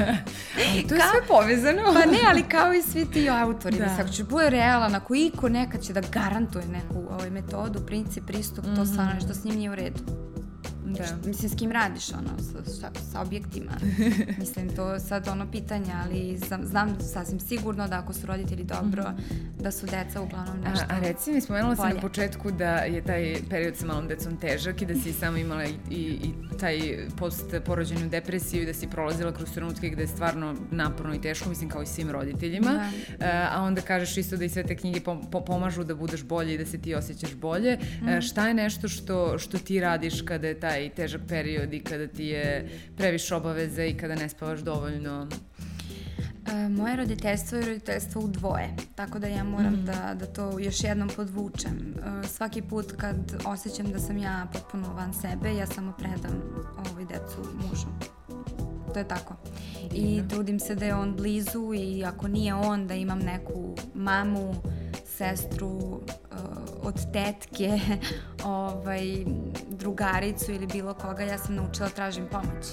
to 0.89 0.95
je 0.95 1.01
Ka... 1.01 1.07
sve 1.11 1.27
povezano. 1.29 1.83
pa 1.95 2.11
ne, 2.11 2.19
ali 2.31 2.43
kao 2.43 2.75
i 2.75 2.83
svi 2.83 3.07
ti 3.11 3.31
autori. 3.31 3.79
Da. 3.79 3.85
Mislim, 3.85 4.01
ako 4.01 4.11
će 4.11 4.25
bude 4.25 4.51
realan, 4.51 4.95
ako 4.95 5.15
iko 5.15 5.49
nekad 5.49 5.83
će 5.83 5.93
da 5.93 6.01
garantuje 6.01 6.65
neku 6.67 7.07
ovaj, 7.11 7.31
metodu, 7.31 7.81
princip, 7.87 8.27
pristup, 8.27 8.65
mm 8.65 8.69
-hmm. 8.69 8.77
to 8.77 8.87
stvarno 8.87 9.15
nešto 9.15 9.35
s 9.35 9.45
njim 9.45 9.55
nije 9.55 9.71
u 9.71 9.75
redu. 9.75 10.01
Da. 10.99 11.29
Mislim, 11.29 11.51
s 11.51 11.55
kim 11.57 11.73
radiš, 11.73 12.13
ono, 12.13 12.39
sa, 12.39 12.71
sa, 12.71 12.91
sa 13.13 13.21
objektima. 13.21 13.73
Mislim, 14.43 14.77
to 14.77 15.01
sad 15.01 15.29
ono 15.29 15.51
pitanje, 15.51 15.93
ali 16.05 16.39
znam, 16.39 16.65
znam 16.65 16.97
sasvim 17.01 17.41
sigurno 17.41 17.89
da 17.89 17.99
ako 17.99 18.13
su 18.13 18.27
roditelji 18.27 18.65
dobro, 18.65 19.03
-hmm. 19.03 19.63
da 19.63 19.71
su 19.71 19.87
deca 19.87 20.21
uglavnom 20.21 20.57
nešto 20.61 20.85
A, 20.89 20.97
a 20.97 20.99
reci 20.99 21.33
mi, 21.33 21.41
spomenula 21.41 21.77
sam 21.77 21.95
na 21.95 22.01
početku 22.01 22.51
da 22.51 22.71
je 22.71 23.03
taj 23.03 23.37
period 23.51 23.77
sa 23.77 23.87
malom 23.87 24.09
decom 24.09 24.37
težak 24.37 24.83
i 24.83 24.87
da 24.87 24.95
si 24.95 25.13
sama 25.13 25.39
imala 25.39 25.65
i, 25.65 25.75
i, 25.91 26.01
i 26.01 26.59
taj 26.61 26.79
post-porođenju 27.17 28.09
depresiju 28.09 28.63
i 28.63 28.67
da 28.67 28.75
si 28.75 28.87
prolazila 28.87 29.33
kroz 29.33 29.53
trenutke 29.53 29.89
gde 29.89 30.03
je 30.03 30.09
stvarno 30.09 30.55
naporno 30.71 31.15
i 31.15 31.21
teško, 31.21 31.49
mislim, 31.49 31.71
kao 31.71 31.83
i 31.83 31.87
svim 31.87 32.11
roditeljima. 32.11 32.91
Da. 33.19 33.27
A, 33.27 33.49
a 33.53 33.63
onda 33.63 33.81
kažeš 33.81 34.17
isto 34.17 34.37
da 34.37 34.45
i 34.45 34.49
sve 34.49 34.63
te 34.63 34.77
knjige 34.77 35.01
pom, 35.01 35.23
pomažu 35.47 35.85
da 35.85 35.95
budeš 35.95 36.23
bolje 36.23 36.55
i 36.55 36.59
da 36.59 36.67
se 36.67 36.79
ti 36.79 36.95
osjećaš 36.95 37.35
bolje. 37.35 37.79
Mm. 38.03 38.09
A, 38.09 38.21
šta 38.21 38.49
je 38.49 38.55
nešto 38.55 38.89
što, 38.89 39.39
što 39.39 39.59
ti 39.59 39.81
radiš 39.81 40.23
kada 40.23 40.49
je 40.49 40.61
taj 40.61 40.84
težak 40.91 41.21
period 41.29 41.75
i 41.75 41.81
kada 41.81 42.07
ti 42.07 42.25
je 42.25 42.69
previše 42.97 43.35
obaveze 43.35 43.87
i 43.87 43.97
kada 43.97 44.15
ne 44.15 44.29
spavaš 44.29 44.61
dovoljno? 44.61 45.29
E, 46.47 46.69
moje 46.69 46.97
roditeljstvo 46.97 47.59
je 47.59 47.67
roditeljstvo 47.67 48.23
u 48.23 48.29
dvoje, 48.29 48.69
tako 48.95 49.19
da 49.19 49.27
ja 49.27 49.45
moram 49.45 49.75
mm. 49.75 49.85
da, 49.85 50.15
da 50.15 50.27
to 50.27 50.59
još 50.59 50.85
jednom 50.85 51.11
podvučem. 51.17 51.95
E, 52.25 52.29
svaki 52.29 52.63
put 52.63 52.93
kad 52.97 53.17
osjećam 53.47 53.93
da 53.93 53.99
sam 53.99 54.19
ja 54.19 54.47
potpuno 54.53 54.95
van 54.95 55.15
sebe, 55.15 55.55
ja 55.55 55.67
samo 55.67 55.93
predam 55.99 56.43
ovaj 56.91 57.05
decu 57.05 57.39
mužu. 57.55 57.87
To 58.95 59.01
je 59.01 59.09
tako. 59.09 59.35
I 59.93 60.23
trudim 60.29 60.61
se 60.61 60.75
da 60.75 60.87
je 60.87 60.95
on 60.95 61.17
blizu 61.17 61.75
i 61.75 62.05
ako 62.05 62.29
nije 62.29 62.55
on, 62.55 62.87
da 62.87 62.95
imam 62.95 63.19
neku 63.19 63.75
mamu, 63.95 64.55
sestru, 65.07 65.69
uh, 65.69 66.01
od 66.83 67.13
tetke, 67.13 67.81
ovaj, 68.45 69.25
drugaricu 69.69 70.53
ili 70.53 70.67
bilo 70.67 70.95
koga, 70.95 71.23
ja 71.23 71.39
sam 71.39 71.55
naučila 71.55 71.89
da 71.89 71.95
tražim 71.95 72.27
pomoć. 72.31 72.67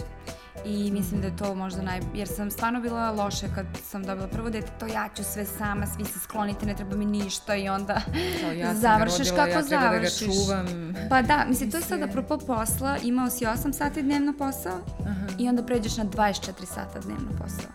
I 0.65 0.91
mislim 0.91 1.21
da 1.21 1.27
je 1.27 1.35
to 1.35 1.55
možda 1.55 1.81
naj... 1.81 1.99
Jer 2.13 2.27
sam 2.27 2.51
stvarno 2.51 2.81
bila 2.81 3.11
loše 3.11 3.47
kad 3.55 3.65
sam 3.83 4.03
dobila 4.03 4.27
prvo 4.27 4.49
dete, 4.49 4.71
to 4.79 4.87
ja 4.87 5.09
ću 5.15 5.23
sve 5.23 5.45
sama, 5.45 5.85
svi 5.87 6.05
se 6.05 6.19
sklonite, 6.19 6.65
ne 6.65 6.75
treba 6.75 6.95
mi 6.95 7.05
ništa 7.05 7.55
i 7.55 7.69
onda 7.69 8.01
to, 8.41 8.51
ja 8.51 8.75
završiš 8.85 9.29
rodila, 9.29 9.45
kako 9.45 9.57
ja 9.57 9.63
završiš. 9.63 10.19
Da 10.19 10.25
ga 10.25 10.33
čuvam. 10.33 10.93
Pa 11.09 11.21
da, 11.21 11.45
mislim, 11.47 11.71
to 11.71 11.77
je 11.77 11.83
sad 11.83 12.01
apropo 12.01 12.37
posla, 12.37 12.97
imao 13.03 13.29
si 13.29 13.45
8 13.45 13.73
sati 13.73 14.01
dnevno 14.01 14.33
posao 14.37 14.79
Aha. 15.05 15.27
i 15.39 15.49
onda 15.49 15.63
pređeš 15.63 15.97
na 15.97 16.05
24 16.05 16.65
sata 16.65 16.99
dnevno 16.99 17.31
posao. 17.41 17.71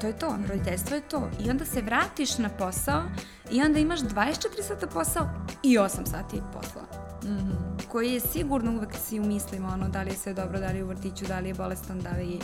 To 0.00 0.06
je 0.06 0.18
to, 0.18 0.36
roditeljstvo 0.48 0.96
je 0.96 1.02
to. 1.02 1.30
I 1.40 1.50
onda 1.50 1.64
se 1.64 1.82
vratiš 1.82 2.38
na 2.38 2.48
posao 2.48 3.02
i 3.50 3.62
onda 3.62 3.78
imaš 3.78 4.00
24 4.00 4.62
sata 4.68 4.86
posao 4.86 5.28
i 5.62 5.78
8 5.78 5.88
sati 5.88 6.42
posla. 6.52 6.82
Mm 7.24 7.28
-hmm. 7.28 7.67
Koji 7.88 8.12
je 8.12 8.20
sigurno 8.20 8.72
uvek 8.72 8.94
si 8.94 9.20
u 9.20 9.24
mislima 9.24 9.68
ono 9.68 9.88
da 9.88 10.02
li 10.02 10.10
je 10.10 10.16
sve 10.16 10.34
dobro, 10.34 10.60
da 10.60 10.70
li 10.70 10.78
je 10.78 10.84
u 10.84 10.88
vrtiću, 10.88 11.24
da 11.24 11.38
li 11.38 11.48
je 11.48 11.54
bolestan, 11.54 12.00
da 12.00 12.10
li 12.10 12.30
je 12.30 12.38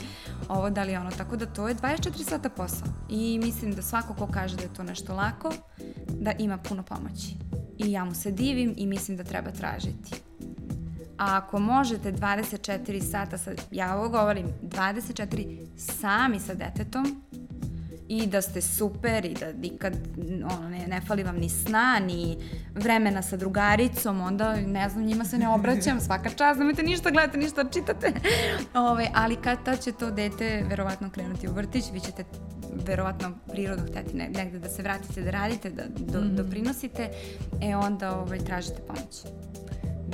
ovo, 0.48 0.70
da 0.70 0.82
li 0.82 0.92
je 0.92 0.98
ono, 0.98 1.10
tako 1.10 1.36
da 1.36 1.46
to 1.46 1.68
je 1.68 1.74
24 1.74 2.24
sata 2.24 2.48
posao 2.48 2.88
i 3.08 3.38
mislim 3.38 3.72
da 3.72 3.82
svako 3.82 4.14
ko 4.14 4.26
kaže 4.26 4.56
da 4.56 4.62
je 4.62 4.74
to 4.74 4.82
nešto 4.82 5.14
lako, 5.14 5.52
da 6.08 6.32
ima 6.38 6.58
puno 6.58 6.82
pomoći. 6.82 7.34
I 7.78 7.92
ja 7.92 8.04
mu 8.04 8.14
se 8.14 8.30
divim 8.30 8.74
i 8.76 8.86
mislim 8.86 9.16
da 9.16 9.24
treba 9.24 9.50
tražiti. 9.50 10.14
A 11.18 11.36
ako 11.36 11.58
možete 11.58 12.12
24 12.12 13.10
sata, 13.10 13.38
sa, 13.38 13.52
ja 13.70 13.96
ovo 13.96 14.08
govorim, 14.08 14.46
24 14.62 15.66
sami 15.76 16.40
sa 16.40 16.54
detetom, 16.54 17.22
i 18.08 18.26
da 18.26 18.42
ste 18.42 18.60
super 18.60 19.24
i 19.24 19.34
da 19.34 19.52
nikad 19.52 19.94
ono, 20.56 20.68
ne, 20.68 20.86
ne 20.86 21.00
fali 21.00 21.22
vam 21.22 21.36
ni 21.36 21.48
sna, 21.48 22.00
ni 22.06 22.38
vremena 22.74 23.22
sa 23.22 23.36
drugaricom, 23.36 24.20
onda 24.20 24.56
ne 24.56 24.88
znam, 24.88 25.04
njima 25.04 25.24
se 25.24 25.38
ne 25.38 25.48
obraćam, 25.48 26.00
svaka 26.00 26.30
čast, 26.30 26.58
nemojte 26.58 26.82
ništa 26.82 27.10
gledate, 27.10 27.38
ništa 27.38 27.64
čitate. 27.72 28.12
Ove, 28.90 29.08
ali 29.14 29.36
kad 29.36 29.64
ta 29.64 29.76
će 29.76 29.92
to 29.92 30.10
dete 30.10 30.64
verovatno 30.68 31.10
krenuti 31.10 31.48
u 31.48 31.52
vrtić, 31.52 31.84
vi 31.92 32.00
ćete 32.00 32.24
verovatno 32.86 33.32
prirodno 33.52 33.84
hteti 33.86 34.16
negde 34.16 34.58
da 34.58 34.68
se 34.68 34.82
vratite, 34.82 35.22
da 35.22 35.30
radite, 35.30 35.70
da 35.70 35.82
do, 35.88 36.20
mm 36.20 36.24
-hmm. 36.24 36.34
doprinosite, 36.34 37.10
e 37.62 37.76
onda 37.76 38.18
ovaj, 38.18 38.38
tražite 38.38 38.82
pomoć. 38.86 39.24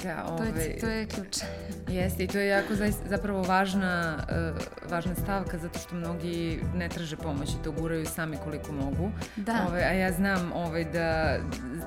Da, 0.02 0.24
ovaj, 0.28 0.52
to, 0.52 0.58
je, 0.58 0.66
ovaj, 0.66 0.78
to 0.80 0.86
je 0.86 1.06
ključ. 1.06 1.36
Jeste 1.96 2.24
i 2.24 2.26
to 2.26 2.38
je 2.38 2.46
jako 2.46 2.74
zapravo 3.08 3.42
važna, 3.42 4.16
uh, 4.18 4.90
važna 4.90 5.14
stavka 5.14 5.58
zato 5.58 5.78
što 5.78 5.94
mnogi 5.94 6.60
ne 6.74 6.88
traže 6.88 7.16
pomoć 7.16 7.50
i 7.50 7.62
to 7.64 7.72
guraju 7.72 8.06
sami 8.06 8.36
koliko 8.44 8.72
mogu. 8.72 9.10
Da. 9.36 9.66
Ovaj, 9.68 9.82
a 9.82 9.92
ja 9.92 10.12
znam 10.12 10.52
ovaj, 10.52 10.84
da 10.84 11.38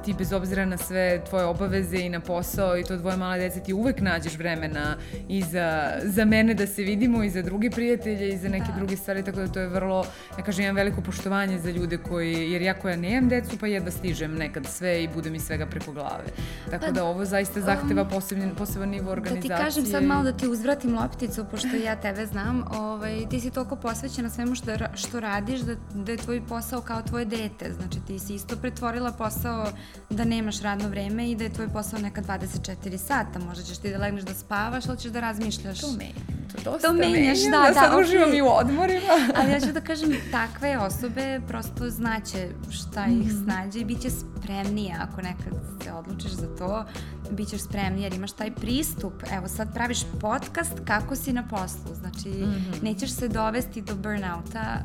ti 0.06 0.14
bez 0.14 0.34
obzira 0.34 0.66
na 0.66 0.78
sve 0.78 1.22
tvoje 1.30 1.46
obaveze 1.46 1.98
i 1.98 2.10
na 2.10 2.20
posao 2.20 2.78
i 2.78 2.84
to 2.84 2.98
dvoje 2.98 3.18
male 3.18 3.38
dece 3.38 3.60
ti 3.60 3.74
uvek 3.74 4.02
nađeš 4.02 4.38
vremena 4.38 4.98
i 5.30 5.42
za, 5.42 5.92
za 6.04 6.26
mene 6.26 6.54
da 6.54 6.68
se 6.68 6.84
vidimo 6.84 7.24
i 7.24 7.30
za 7.30 7.42
druge 7.42 7.70
prijatelje 7.70 8.30
i 8.30 8.38
za 8.38 8.50
neke 8.50 8.72
da. 8.72 8.78
druge 8.78 8.98
stvari, 8.98 9.24
tako 9.24 9.40
da 9.40 9.48
to 9.48 9.60
je 9.60 9.68
vrlo, 9.68 10.06
ja 10.38 10.44
kažem, 10.44 10.64
imam 10.64 10.76
veliko 10.76 11.02
poštovanje 11.02 11.60
za 11.60 11.72
ljude 11.72 11.98
koji, 11.98 12.52
jer 12.52 12.62
ja 12.62 12.74
koja 12.74 12.96
nemam 12.96 13.30
decu 13.30 13.58
pa 13.60 13.68
jedva 13.68 13.92
stižem 13.92 14.36
nekad 14.36 14.66
sve 14.66 15.04
i 15.04 15.08
bude 15.08 15.30
mi 15.30 15.40
svega 15.40 15.66
preko 15.66 15.92
glave. 15.92 16.26
Tako 16.72 16.86
pa, 16.86 16.92
da 16.92 17.04
ovo 17.04 17.26
zaista 17.26 17.62
zahteva 17.62 18.02
um, 18.02 18.10
poseban, 18.10 18.52
poseban 18.58 18.90
nivo 18.90 19.12
organizacije. 19.12 19.50
Da 19.50 19.58
ti 19.58 19.64
kažem 19.64 19.86
sad 19.86 20.04
malo 20.04 20.24
da 20.24 20.38
ti 20.38 20.48
uzvratim 20.48 20.96
lopticu, 20.96 21.46
pošto 21.52 21.68
ja 21.86 21.96
tebe 21.96 22.26
znam, 22.26 22.64
ovaj, 22.72 23.26
ti 23.30 23.40
si 23.40 23.52
toliko 23.52 23.76
posvećena 23.76 24.30
svemu 24.30 24.56
što, 24.56 24.72
što 24.96 25.20
radiš, 25.20 25.60
da, 25.60 25.76
da 25.94 26.12
je 26.12 26.18
tvoj 26.18 26.42
posao 26.50 26.82
kao 26.82 27.02
tvoje 27.02 27.26
dete. 27.26 27.74
Znači 27.74 28.00
ti 28.08 28.20
si 28.20 28.36
isto 28.36 28.56
pretvorila 28.56 29.12
posao 29.12 29.68
da 30.10 30.26
nemaš 30.26 30.62
radno 30.62 30.90
vreme 30.90 31.32
i 31.32 31.36
da 31.36 31.44
je 31.44 31.54
tvoj 31.54 31.70
posao 31.70 32.00
neka 32.00 32.22
24 32.22 32.98
sata. 32.98 33.40
Možda 33.40 33.64
ćeš 33.64 33.78
ti 33.78 33.92
da 33.92 33.98
legneš 33.98 34.24
da 34.24 34.34
spavaš, 34.34 34.88
ali 34.88 34.98
ćeš 34.98 35.12
da 35.12 35.20
razmišljaš. 35.20 35.82
To. 35.82 35.88
To 35.88 36.72
dosta 36.72 36.88
to 36.88 36.94
menjaš, 36.94 37.38
menjam, 37.44 37.52
da, 37.52 37.68
da. 37.68 37.74
Sad 37.74 37.92
okay. 37.92 38.02
uživam 38.02 38.34
i 38.34 38.42
u 38.42 38.48
odmorima. 38.48 39.14
ali 39.38 39.52
ja 39.52 39.60
ću 39.60 39.72
da 39.72 39.82
kažem, 39.82 40.16
takve 40.32 40.78
osobe 40.78 41.42
prosto 41.48 41.90
znaće 41.90 42.48
šta 42.70 43.06
ih 43.06 43.28
mm. 43.28 43.44
snađe 43.44 43.80
i 43.80 43.86
bit 43.86 44.02
će 44.02 44.10
spremnije 44.10 44.96
ako 45.00 45.22
nekad 45.22 45.54
se 45.84 45.92
odlučiš 45.92 46.32
za 46.32 46.56
to, 46.56 46.86
bit 47.32 47.50
ćeš 47.50 47.62
spremnije 47.62 48.04
jer 48.04 48.14
imaš 48.14 48.32
taj 48.32 48.52
pristup. 48.56 49.14
Evo 49.32 49.48
sad 49.48 49.74
praviš 49.74 50.00
podcast 50.22 50.74
kako 50.86 51.16
si 51.16 51.34
na 51.34 51.48
poslu, 51.48 51.96
znači 51.96 52.30
mm 52.30 52.44
-hmm. 52.44 52.84
nećeš 52.84 53.12
se 53.12 53.28
dovesti 53.28 53.82
do 53.82 53.96
burnouta 53.96 54.84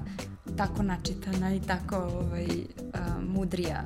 tako 0.57 0.83
načitana 0.83 1.55
i 1.55 1.61
tako 1.61 1.97
ovaj, 1.97 2.47
uh, 2.47 3.23
mudrija 3.29 3.85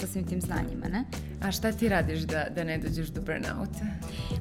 sa 0.00 0.06
svim 0.06 0.26
tim 0.26 0.40
znanjima, 0.40 0.88
ne? 0.88 1.04
A 1.42 1.52
šta 1.52 1.72
ti 1.72 1.88
radiš 1.88 2.20
da, 2.20 2.46
da 2.54 2.64
ne 2.64 2.78
dođeš 2.78 3.08
do 3.08 3.20
burnouta? 3.20 3.86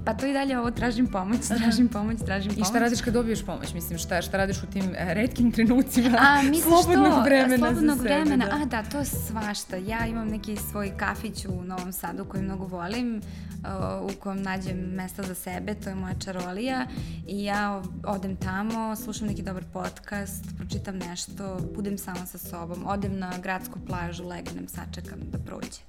Pa 0.06 0.14
to 0.14 0.26
i 0.26 0.34
dalje 0.34 0.60
ovo 0.60 0.72
tražim 0.72 1.08
pomoć, 1.08 1.40
tražim 1.48 1.88
pomoć, 1.88 2.18
tražim 2.26 2.52
pomoć. 2.52 2.68
I 2.68 2.70
šta 2.70 2.80
radiš 2.80 3.02
kad 3.02 3.14
dobiješ 3.14 3.46
pomoć? 3.46 3.74
Mislim, 3.74 4.00
šta, 4.00 4.22
šta 4.22 4.38
radiš 4.38 4.64
u 4.64 4.66
tim 4.66 4.96
e, 4.96 5.14
redkim 5.14 5.52
trenucima 5.52 6.18
A, 6.22 6.42
slobodnog 6.64 7.14
to, 7.14 7.22
vremena 7.22 7.58
slobodnog 7.58 7.98
za 7.98 8.04
vremena, 8.04 8.46
sebe? 8.46 8.58
Da. 8.58 8.62
A 8.62 8.66
da, 8.66 8.90
to 8.90 9.06
svašta. 9.06 9.76
Ja 9.76 10.06
imam 10.06 10.28
neki 10.28 10.56
svoj 10.72 10.92
kafić 10.98 11.46
u 11.46 11.64
Novom 11.64 11.92
Sadu 11.92 12.26
koji 12.26 12.44
mnogo 12.44 12.66
volim, 12.66 13.22
uh, 13.66 14.12
u 14.12 14.20
kojem 14.20 14.42
nađem 14.42 14.78
mesta 14.78 15.24
za 15.24 15.36
sebe, 15.36 15.76
to 15.76 15.90
je 15.90 15.96
moja 15.96 16.14
čarolija 16.14 16.88
i 17.28 17.44
ja 17.44 17.82
odem 18.06 18.36
tamo, 18.36 18.96
slušam 18.96 19.28
neki 19.28 19.44
dobar 19.44 19.64
podcast, 19.74 20.46
pročitam 20.58 20.98
nešto, 20.98 21.60
budem 21.76 21.98
sama 21.98 22.26
sa 22.26 22.38
sobom, 22.38 22.88
odem 22.88 23.20
na 23.20 23.34
gradsku 23.44 23.80
plažu, 23.88 24.28
legnem, 24.28 24.68
sačekam 24.68 25.20
da 25.32 25.38
prođe 25.46 25.82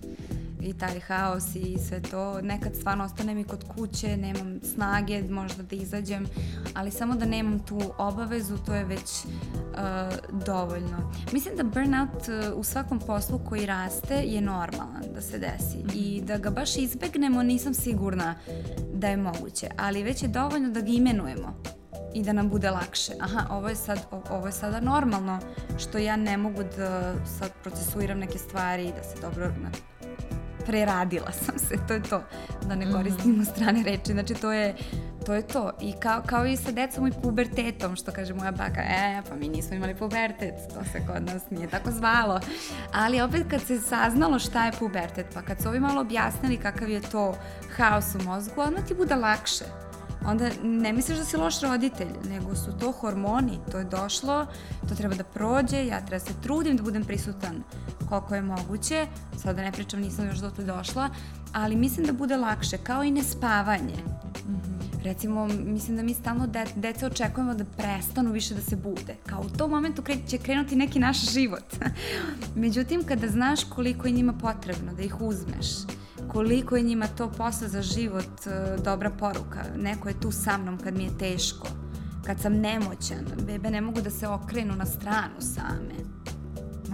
i 0.61 0.73
taj 0.73 1.01
haos 1.01 1.55
i 1.55 1.79
sve 1.89 2.03
to. 2.03 2.41
Nekad 2.41 2.77
stvarno 2.77 3.05
ostanem 3.05 3.39
i 3.39 3.45
kod 3.45 3.65
kuće, 3.75 4.17
nemam 4.17 4.61
snage 4.75 5.23
možda 5.23 5.63
da 5.63 5.77
izađem, 5.77 6.27
ali 6.75 6.91
samo 6.91 7.15
da 7.15 7.25
nemam 7.25 7.59
tu 7.59 7.81
obavezu, 7.99 8.59
to 8.67 8.75
je 8.75 8.85
već 8.85 9.25
uh, 9.25 10.41
dovoljno. 10.47 11.13
Mislim 11.33 11.57
da 11.57 11.63
burnout 11.63 12.29
uh, 12.29 12.59
u 12.59 12.65
svakom 12.65 12.99
poslu 12.99 13.41
koji 13.49 13.67
raste 13.67 14.15
je 14.15 14.41
normalan 14.41 15.03
da 15.15 15.21
se 15.21 15.39
desi 15.39 15.79
mm 15.79 15.89
-hmm. 15.89 15.95
i 15.95 16.23
da 16.23 16.39
ga 16.39 16.51
baš 16.51 16.77
izbegnemo 16.77 17.43
nisam 17.43 17.75
sigurna 17.75 18.35
da 18.95 19.09
je 19.09 19.17
moguće, 19.17 19.69
ali 19.79 20.03
već 20.03 20.23
je 20.23 20.29
dovoljno 20.29 20.69
da 20.69 20.81
ga 20.81 20.89
imenujemo 20.89 21.76
i 22.17 22.23
da 22.23 22.33
nam 22.33 22.49
bude 22.49 22.71
lakše. 22.71 23.13
Aha, 23.21 23.47
ovo 23.51 23.69
je 23.69 23.77
sad 23.77 23.99
ovo 24.31 24.47
je 24.47 24.53
sada 24.53 24.81
normalno 24.81 25.39
što 25.79 25.99
ja 25.99 26.17
ne 26.17 26.37
mogu 26.37 26.63
da 26.77 27.15
sad 27.39 27.51
procesuiram 27.63 28.19
neke 28.19 28.39
stvari 28.39 28.85
i 28.85 28.93
da 28.93 29.03
se 29.03 29.21
dobro 29.21 29.51
preradila 30.67 31.33
sam 31.45 31.59
se, 31.59 31.75
to 31.89 31.95
je 31.95 32.03
to, 32.03 32.23
da 32.69 32.75
ne 32.75 32.93
koristimo 32.93 33.37
mm 33.37 33.41
-hmm. 33.41 33.55
strane 33.55 33.83
reči, 33.83 34.13
znači 34.13 34.35
to 34.35 34.53
je, 34.53 34.75
to 35.27 35.35
je 35.35 35.43
to. 35.43 35.73
I 35.81 35.93
kao, 35.93 36.23
kao 36.27 36.47
i 36.47 36.57
sa 36.57 36.71
decom 36.71 37.07
i 37.07 37.13
pubertetom, 37.23 37.97
što 37.97 38.13
kaže 38.13 38.35
moja 38.35 38.53
baka, 38.53 38.81
e, 38.81 39.23
pa 39.29 39.37
mi 39.37 39.49
nismo 39.49 39.77
imali 39.77 39.95
pubertet, 39.95 40.55
to 40.75 40.85
se 40.93 41.07
kod 41.07 41.23
nas 41.23 41.51
nije 41.51 41.69
tako 41.69 41.91
zvalo. 41.91 42.41
Ali 42.93 43.21
opet 43.21 43.43
kad 43.51 43.61
se 43.63 43.81
saznalo 43.81 44.39
šta 44.39 44.67
je 44.67 44.73
pubertet, 44.79 45.27
pa 45.35 45.43
kad 45.43 45.63
su 45.63 45.69
ovi 45.69 45.81
malo 45.81 46.01
objasnili 46.01 46.57
kakav 46.57 46.91
je 46.91 47.01
to 47.01 47.35
haos 47.77 48.15
u 48.15 48.23
mozgu, 48.23 48.61
odmah 48.61 48.85
ti 48.85 48.95
bude 48.95 49.15
lakše 49.15 49.86
onda 50.27 50.51
ne 50.63 50.93
misliš 50.93 51.19
da 51.19 51.25
si 51.25 51.37
loš 51.37 51.61
roditelj, 51.61 52.09
nego 52.29 52.55
su 52.55 52.73
to 52.81 52.93
hormoni, 52.93 53.59
to 53.71 53.79
je 53.79 53.85
došlo, 53.85 54.47
to 54.89 54.95
treba 54.95 55.15
da 55.15 55.25
prođe, 55.25 55.87
ja 55.87 56.01
treba 56.07 56.25
da 56.25 56.33
se 56.33 56.41
trudim 56.43 56.77
da 56.77 56.83
budem 56.83 57.05
prisutan 57.05 57.63
koliko 58.09 58.35
je 58.35 58.43
moguće, 58.43 59.07
sad 59.37 59.57
da 59.57 59.63
ne 59.63 59.73
pričam, 59.73 60.01
nisam 60.01 60.27
još 60.27 60.39
dotle 60.39 60.65
došla, 60.65 61.09
ali 61.53 61.77
mislim 61.77 62.07
da 62.07 62.13
bude 62.13 62.37
lakše, 62.37 62.79
kao 62.79 63.05
i 63.05 63.11
nespavanje. 63.11 64.03
Mm 64.47 64.53
-hmm 64.53 64.77
Recimo, 65.07 65.47
mislim 65.47 65.97
da 65.97 66.03
mi 66.03 66.15
stalno 66.15 66.47
de, 66.47 66.65
deca 66.77 67.07
očekujemo 67.07 67.55
da 67.55 67.65
prestanu 67.65 68.33
više 68.33 68.55
da 68.55 68.61
se 68.61 68.77
bude. 68.77 69.15
Kao 69.27 69.41
u 69.41 69.57
tom 69.59 69.71
momentu 69.71 70.03
kre, 70.03 70.17
će 70.29 70.39
krenuti 70.39 70.77
neki 70.77 70.99
naš 70.99 71.33
život. 71.33 71.65
Međutim, 72.65 73.05
kada 73.05 73.29
znaš 73.29 73.65
koliko 73.65 74.07
je 74.07 74.13
njima 74.13 74.33
potrebno 74.33 74.93
da 74.95 75.03
ih 75.03 75.21
uzmeš, 75.21 75.67
koliko 76.33 76.77
je 76.77 76.83
njima 76.83 77.07
to 77.07 77.31
posle 77.31 77.69
za 77.69 77.83
život 77.83 78.47
e, 78.47 78.77
dobra 78.85 79.11
poruka. 79.11 79.65
Neko 79.77 80.09
je 80.09 80.21
tu 80.21 80.31
sa 80.33 80.59
mnom 80.59 80.79
kad 80.79 80.97
mi 80.97 81.05
je 81.05 81.19
teško, 81.19 81.69
kad 82.27 82.41
sam 82.41 82.53
nemoćan, 82.53 83.27
bebe 83.47 83.71
ne 83.71 83.81
mogu 83.81 84.01
da 84.01 84.11
se 84.11 84.29
okrenu 84.29 84.77
na 84.77 84.87
stranu 84.87 85.41
same 85.41 86.17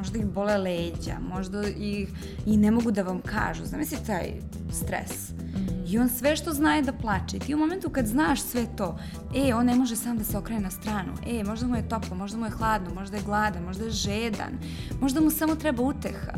možda 0.02 0.18
ih 0.18 0.26
bole 0.26 0.58
leđa, 0.58 1.16
možda 1.34 1.68
ih 1.68 2.08
i 2.46 2.56
ne 2.56 2.70
mogu 2.70 2.90
da 2.90 3.02
vam 3.02 3.20
kažu. 3.20 3.64
Zamisli 3.64 3.98
taj 4.06 4.32
stres. 4.72 5.30
Mm. 5.30 5.86
I 5.86 5.98
on 5.98 6.08
sve 6.08 6.36
što 6.36 6.52
zna 6.52 6.74
je 6.74 6.82
da 6.82 6.92
plače. 6.92 7.36
I 7.36 7.40
ti 7.40 7.54
u 7.54 7.58
momentu 7.58 7.90
kad 7.90 8.06
znaš 8.06 8.40
sve 8.42 8.66
to, 8.76 8.98
e, 9.34 9.54
on 9.54 9.66
ne 9.66 9.74
može 9.74 9.96
sam 9.96 10.18
da 10.18 10.24
se 10.24 10.38
okrene 10.38 10.60
na 10.60 10.70
stranu, 10.70 11.12
e, 11.26 11.44
možda 11.44 11.66
mu 11.66 11.76
je 11.76 11.88
toplo, 11.88 12.16
možda 12.16 12.38
mu 12.38 12.46
je 12.46 12.50
hladno, 12.50 12.94
možda 12.94 13.16
je 13.16 13.22
gladan, 13.22 13.62
možda 13.62 13.84
je 13.84 13.90
žedan, 13.90 14.58
možda 15.00 15.20
mu 15.20 15.30
samo 15.30 15.54
treba 15.54 15.82
uteha 15.82 16.32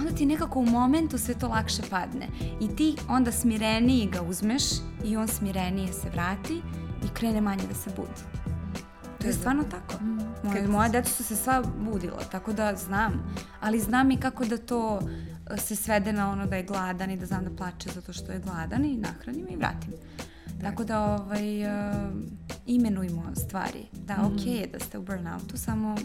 onda 0.00 0.14
ti 0.14 0.26
nekako 0.26 0.58
u 0.58 0.66
momentu 0.66 1.18
sve 1.18 1.34
to 1.34 1.48
lakše 1.48 1.82
padne. 1.90 2.28
I 2.60 2.76
ti 2.76 2.96
onda 3.08 3.32
smireniji 3.32 4.08
ga 4.12 4.22
uzmeš 4.22 4.62
i 5.04 5.16
on 5.16 5.28
smirenije 5.28 5.92
se 5.92 6.10
vrati 6.10 6.62
i 7.04 7.08
krene 7.14 7.40
manje 7.40 7.62
da 7.68 7.74
se 7.74 7.90
budi. 7.96 8.40
To 9.20 9.26
je 9.26 9.32
stvarno 9.32 9.64
tako. 9.64 10.04
Mm. 10.04 10.20
Moje, 10.44 10.68
moja 10.68 10.88
deca 10.88 11.10
su 11.10 11.24
se 11.24 11.36
sva 11.36 11.62
budila, 11.78 12.22
tako 12.32 12.52
da 12.52 12.76
znam. 12.76 13.34
Ali 13.60 13.80
znam 13.80 14.10
i 14.10 14.16
kako 14.16 14.44
da 14.44 14.56
to 14.58 15.00
e, 15.50 15.56
se 15.56 15.76
svede 15.76 16.12
na 16.12 16.30
ono 16.30 16.46
da 16.46 16.56
je 16.56 16.62
gladan 16.62 17.10
i 17.10 17.16
da 17.16 17.26
znam 17.26 17.44
da 17.44 17.56
plače 17.56 17.90
zato 17.94 18.12
što 18.12 18.32
je 18.32 18.38
gladan 18.38 18.84
i 18.84 18.96
nahranim 18.96 19.46
i 19.50 19.56
vratim. 19.56 19.92
Tako 20.60 20.84
da 20.84 21.00
ovaj, 21.00 21.64
uh, 21.64 21.70
imenujmo 22.66 23.22
stvari. 23.34 23.86
Da, 23.92 24.16
mm. 24.16 24.24
ok 24.24 24.46
je 24.46 24.66
da 24.72 24.78
ste 24.78 24.98
u 24.98 25.02
burnoutu, 25.02 25.56
samo 25.56 25.96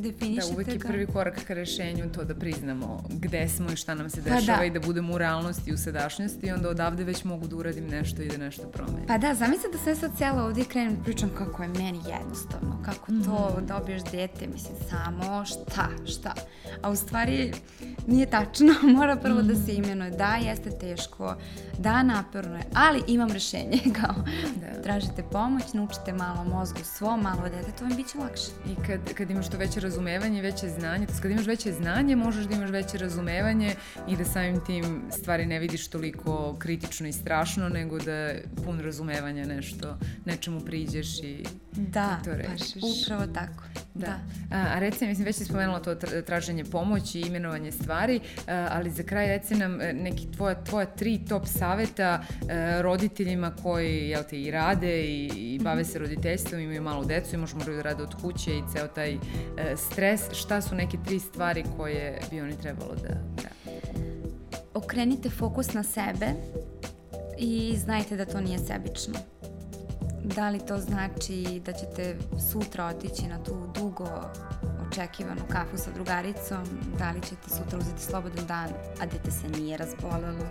definišite 0.00 0.46
Da, 0.46 0.54
uvek 0.54 0.68
je 0.68 0.78
prvi 0.78 1.06
korak 1.06 1.44
ka 1.46 1.54
rešenju 1.54 2.12
to 2.12 2.24
da 2.24 2.34
priznamo 2.34 3.04
gde 3.08 3.48
smo 3.48 3.72
i 3.72 3.76
šta 3.76 3.94
nam 3.94 4.10
se 4.10 4.20
dešava 4.20 4.40
pa 4.46 4.56
da. 4.56 4.64
i 4.64 4.70
da 4.70 4.80
budemo 4.80 5.14
u 5.14 5.18
realnosti 5.18 5.70
i 5.70 5.74
u 5.74 5.78
sadašnjosti 5.78 6.46
i 6.46 6.50
onda 6.50 6.68
odavde 6.68 7.04
već 7.04 7.24
mogu 7.24 7.46
da 7.46 7.56
uradim 7.56 7.88
nešto 7.88 8.22
i 8.22 8.28
da 8.28 8.36
nešto 8.36 8.62
promenim. 8.62 9.06
Pa 9.06 9.18
da, 9.18 9.34
zamisli 9.34 9.70
da 9.72 9.78
sve 9.78 9.96
sad 9.96 10.16
cijelo 10.16 10.42
ovdje 10.44 10.64
krenem 10.64 10.96
da 10.96 11.02
pričam 11.02 11.30
kako 11.38 11.62
je 11.62 11.68
meni 11.68 12.00
jednostavno, 12.20 12.82
kako 12.84 13.12
mm 13.12 13.14
-hmm. 13.14 13.24
to 13.24 13.54
mhm. 13.56 13.66
dobiješ 13.66 14.02
dete, 14.02 14.46
mislim, 14.46 14.74
samo 14.90 15.44
šta, 15.44 15.88
šta. 16.06 16.34
A 16.82 16.90
u 16.90 16.96
stvari 16.96 17.52
nije 18.06 18.30
tačno, 18.30 18.74
mora 18.96 19.16
prvo 19.16 19.40
mm 19.40 19.44
-hmm. 19.44 19.48
da 19.48 19.54
se 19.54 19.72
mhm. 19.72 19.84
imenuje, 19.84 20.10
da, 20.10 20.34
jeste 20.34 20.70
teško, 20.70 21.36
da, 21.78 22.02
naporno 22.02 22.56
je, 22.56 22.64
ali 22.74 23.02
imam 23.06 23.30
rešenje, 23.30 23.80
kao, 24.00 24.14
da. 24.56 24.82
tražite 24.82 25.22
pomoć, 25.22 25.72
naučite 25.72 26.12
malo 26.12 26.44
mozgu 26.44 26.78
svom, 26.84 27.20
malo 27.20 27.42
dete, 27.42 27.72
to 27.78 27.84
vam 27.84 27.96
biće 27.96 28.18
lakše. 28.18 28.50
I 28.66 28.86
kad, 28.86 29.14
kad 29.14 29.30
imaš 29.30 29.48
to 29.48 29.58
veće 29.58 29.80
razumevanje, 29.90 30.42
veće 30.42 30.68
znanje, 30.68 31.06
to 31.06 31.12
kad 31.22 31.30
imaš 31.30 31.46
veće 31.46 31.72
znanje, 31.72 32.16
možeš 32.16 32.44
da 32.44 32.54
imaš 32.54 32.70
veće 32.70 32.98
razumevanje 32.98 33.74
i 34.08 34.16
da 34.16 34.24
samim 34.24 34.64
tim 34.66 35.02
stvari 35.10 35.46
ne 35.46 35.58
vidiš 35.58 35.88
toliko 35.88 36.56
kritično 36.58 37.08
i 37.08 37.12
strašno, 37.12 37.68
nego 37.68 37.98
da 37.98 38.32
pun 38.64 38.80
razumevanja 38.80 39.46
nešto, 39.46 39.98
nečemu 40.24 40.60
priđeš 40.60 41.18
i, 41.18 41.44
da, 41.72 42.18
i 42.20 42.24
to 42.24 42.30
rešiš. 42.34 42.74
Da, 42.74 42.86
upravo 42.86 43.32
tako. 43.34 43.64
Da. 43.94 44.06
da. 44.06 44.56
A, 44.56 44.76
a 44.76 44.78
reci, 44.78 45.06
mislim, 45.06 45.24
već 45.24 45.36
si 45.36 45.44
spomenula 45.44 45.80
to 45.80 45.94
traženje 46.26 46.64
pomoći, 46.64 47.20
imenovanje 47.20 47.72
stvari, 47.72 48.20
a, 48.48 48.68
ali 48.70 48.90
za 48.90 49.02
kraj 49.02 49.26
reci 49.26 49.54
nam 49.54 49.80
e, 49.80 49.92
neki 49.92 50.26
tvoja, 50.36 50.64
tvoja 50.64 50.86
tri 50.86 51.20
top 51.28 51.46
saveta 51.46 52.04
a, 52.08 52.52
e, 52.52 52.82
roditeljima 52.82 53.52
koji, 53.62 54.08
jel 54.08 54.22
te, 54.30 54.40
i 54.40 54.50
rade 54.50 55.02
i, 55.04 55.26
i 55.26 55.58
bave 55.62 55.84
se 55.84 55.98
roditeljstvom, 55.98 56.60
imaju 56.60 56.82
malu 56.82 57.04
decu 57.04 57.34
i 57.34 57.38
možda 57.38 57.58
moraju 57.58 57.76
da 57.76 57.82
rade 57.82 58.02
od 58.02 58.14
kuće 58.22 58.58
i 58.58 58.62
ceo 58.72 58.86
taj 58.88 59.12
e, 59.12 59.18
stres. 59.80 60.20
Šta 60.32 60.60
su 60.62 60.74
neke 60.74 60.98
tri 61.06 61.20
stvari 61.20 61.64
koje 61.76 62.20
bi 62.30 62.40
oni 62.40 62.58
trebalo 62.58 62.94
da 62.94 63.08
rade? 63.08 63.80
Okrenite 64.74 65.30
fokus 65.30 65.72
na 65.72 65.82
sebe 65.82 66.26
i 67.38 67.76
znajte 67.76 68.16
da 68.16 68.24
to 68.24 68.40
nije 68.40 68.58
sebično 68.58 69.14
Da 70.24 70.50
li 70.50 70.58
to 70.66 70.78
znači 70.78 71.62
da 71.64 71.72
ćete 71.72 72.16
sutra 72.52 72.86
otići 72.86 73.26
na 73.26 73.44
tu 73.44 73.72
dugo 73.74 74.08
očekivanu 74.88 75.40
kafu 75.48 75.78
sa 75.78 75.90
drugaricom? 75.90 76.64
Da 76.98 77.10
li 77.10 77.20
ćete 77.20 77.50
sutra 77.50 77.78
uzeti 77.78 78.02
slobodan 78.02 78.46
dan, 78.46 78.68
a 79.00 79.06
dete 79.06 79.30
se 79.30 79.48
nije 79.48 79.76
razbolelo? 79.76 80.46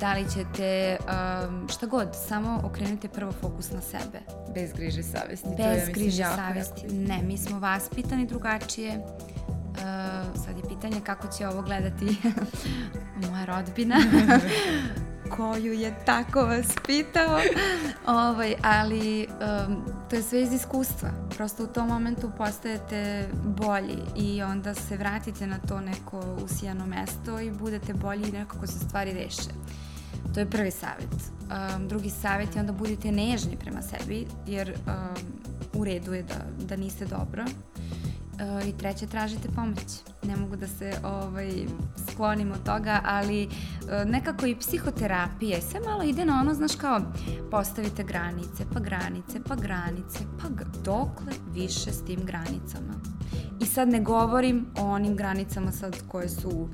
Da 0.00 0.14
li 0.14 0.30
ćete, 0.30 0.96
um, 1.00 1.68
šta 1.68 1.86
god, 1.86 2.08
samo 2.28 2.60
okrenite 2.64 3.08
prvo 3.08 3.32
fokus 3.32 3.70
na 3.70 3.80
sebe. 3.80 4.20
Bez 4.54 4.72
griže 4.72 5.02
savesti. 5.02 5.48
Bez 5.48 5.56
to 5.56 5.62
je, 5.62 5.92
griže 5.92 6.22
jako, 6.22 6.36
savesti. 6.36 6.80
Jako... 6.82 6.94
Ne, 6.94 7.22
mi 7.22 7.38
smo 7.38 7.58
vaspitani 7.58 8.26
drugačije. 8.26 8.98
Uh, 8.98 9.76
sad 10.44 10.56
je 10.56 10.68
pitanje 10.68 11.00
kako 11.06 11.28
će 11.38 11.48
ovo 11.48 11.62
gledati 11.62 12.16
moja 13.30 13.44
rodbina. 13.44 13.96
koju 15.40 15.72
je 15.72 15.94
tako 16.04 16.40
vaspitao. 16.40 17.40
ovaj, 18.06 18.54
ali 18.62 19.26
um, 19.26 19.84
to 20.10 20.16
je 20.16 20.22
sve 20.22 20.42
iz 20.42 20.52
iskustva. 20.52 21.08
Prosto 21.36 21.64
u 21.64 21.66
tom 21.66 21.88
momentu 21.88 22.30
postajete 22.38 23.28
bolji 23.44 23.98
i 24.16 24.42
onda 24.42 24.74
se 24.74 24.96
vratite 24.96 25.46
na 25.46 25.58
to 25.58 25.80
neko 25.80 26.36
usijano 26.44 26.86
mesto 26.86 27.40
i 27.40 27.50
budete 27.50 27.94
bolji 27.94 28.28
i 28.28 28.32
nekako 28.32 28.66
se 28.66 28.78
stvari 28.78 29.12
reše. 29.12 29.50
To 30.34 30.40
je 30.40 30.50
prvi 30.50 30.70
savjet. 30.70 31.14
Um, 31.40 31.88
drugi 31.88 32.10
savjet 32.10 32.54
je 32.54 32.60
onda 32.60 32.72
budite 32.72 33.12
nežni 33.12 33.56
prema 33.56 33.82
sebi, 33.82 34.26
jer 34.46 34.74
um, 34.86 35.22
u 35.74 35.84
redu 35.84 36.14
je 36.14 36.22
da, 36.22 36.66
da 36.66 36.76
niste 36.76 37.06
dobro. 37.06 37.42
Uh, 37.42 37.99
I 38.68 38.72
treće, 38.72 39.06
tražite 39.06 39.48
pomoć. 39.48 39.86
Ne 40.22 40.36
mogu 40.36 40.56
da 40.56 40.66
se 40.66 40.92
ovaj, 41.04 41.66
sklonim 42.10 42.52
od 42.52 42.62
toga, 42.64 43.00
ali 43.04 43.46
uh, 43.46 44.10
nekako 44.10 44.46
i 44.46 44.56
psihoterapije, 44.56 45.60
sve 45.60 45.80
malo 45.80 46.02
ide 46.02 46.24
na 46.24 46.40
ono, 46.40 46.54
znaš 46.54 46.76
kao, 46.76 47.00
postavite 47.50 48.04
granice, 48.04 48.64
pa 48.74 48.80
granice, 48.80 49.40
pa 49.48 49.54
granice, 49.54 50.18
pa 50.42 50.48
dokle 50.84 51.32
više 51.52 51.92
s 51.92 52.04
tim 52.04 52.20
granicama. 52.24 52.94
I 53.60 53.66
sad 53.66 53.88
ne 53.88 54.00
govorim 54.00 54.66
o 54.78 54.84
onim 54.84 55.16
granicama 55.16 55.72
sad 55.72 55.96
koje 56.08 56.28
su 56.28 56.68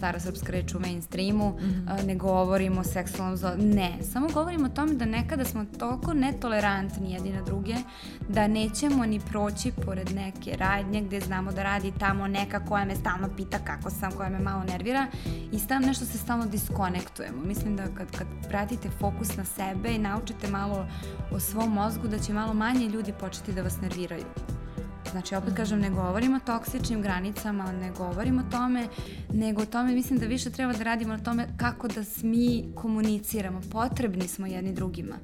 stara 0.00 0.20
srpska 0.20 0.52
reč 0.52 0.74
u 0.74 0.80
mainstreamu, 0.80 1.48
mm 1.48 1.56
-hmm. 1.60 2.06
ne 2.06 2.14
govorimo 2.14 2.80
o 2.80 2.84
seksualnom 2.84 3.36
zlo... 3.36 3.50
Ne, 3.58 3.98
samo 4.02 4.28
govorimo 4.34 4.66
o 4.66 4.68
tome 4.68 4.94
da 4.94 5.04
nekada 5.04 5.44
smo 5.44 5.64
toliko 5.78 6.14
netolerantni 6.14 7.12
jedni 7.12 7.32
na 7.32 7.42
druge, 7.42 7.74
da 8.28 8.46
nećemo 8.46 9.06
ni 9.06 9.20
proći 9.20 9.72
pored 9.84 10.10
neke 10.14 10.56
radnje 10.56 11.02
gde 11.02 11.20
znamo 11.20 11.52
da 11.52 11.62
radi 11.62 11.92
tamo 11.98 12.28
neka 12.28 12.64
koja 12.64 12.84
me 12.84 12.96
stalno 12.96 13.28
pita 13.36 13.58
kako 13.58 13.90
sam, 13.90 14.12
koja 14.12 14.28
me 14.28 14.38
malo 14.38 14.64
nervira 14.64 15.06
i 15.52 15.58
stalno 15.58 15.86
nešto 15.86 16.04
se 16.04 16.18
stalno 16.18 16.46
diskonektujemo. 16.46 17.42
Mislim 17.44 17.76
da 17.76 17.84
kad, 17.84 18.10
kad 18.18 18.26
pratite 18.48 18.88
fokus 18.90 19.36
na 19.36 19.44
sebe 19.44 19.88
i 19.88 19.98
naučite 19.98 20.50
malo 20.50 20.86
o 21.30 21.40
svom 21.40 21.72
mozgu, 21.72 22.08
da 22.08 22.18
će 22.18 22.32
malo 22.32 22.54
manje 22.54 22.88
ljudi 22.88 23.12
početi 23.20 23.52
da 23.52 23.62
vas 23.62 23.80
nerviraju. 23.80 24.24
Znači, 25.10 25.34
opet 25.34 25.54
kažem, 25.54 25.80
ne 25.80 25.90
govorimo 25.90 26.36
o 26.36 26.46
toksičnim 26.46 27.02
granicama, 27.02 27.72
ne 27.72 27.90
govorimo 27.90 28.40
o 28.40 28.50
tome, 28.50 28.88
nego 29.32 29.62
o 29.62 29.66
tome 29.66 29.92
mislim 29.92 30.18
da 30.18 30.26
više 30.26 30.50
treba 30.50 30.72
da 30.72 30.84
radimo 30.84 31.16
na 31.16 31.22
tome 31.22 31.46
kako 31.56 31.88
da 31.88 32.02
mi 32.22 32.64
komuniciramo. 32.74 33.60
Potrebni 33.72 34.28
smo 34.28 34.46
jedni 34.46 34.72
drugima. 34.72 35.16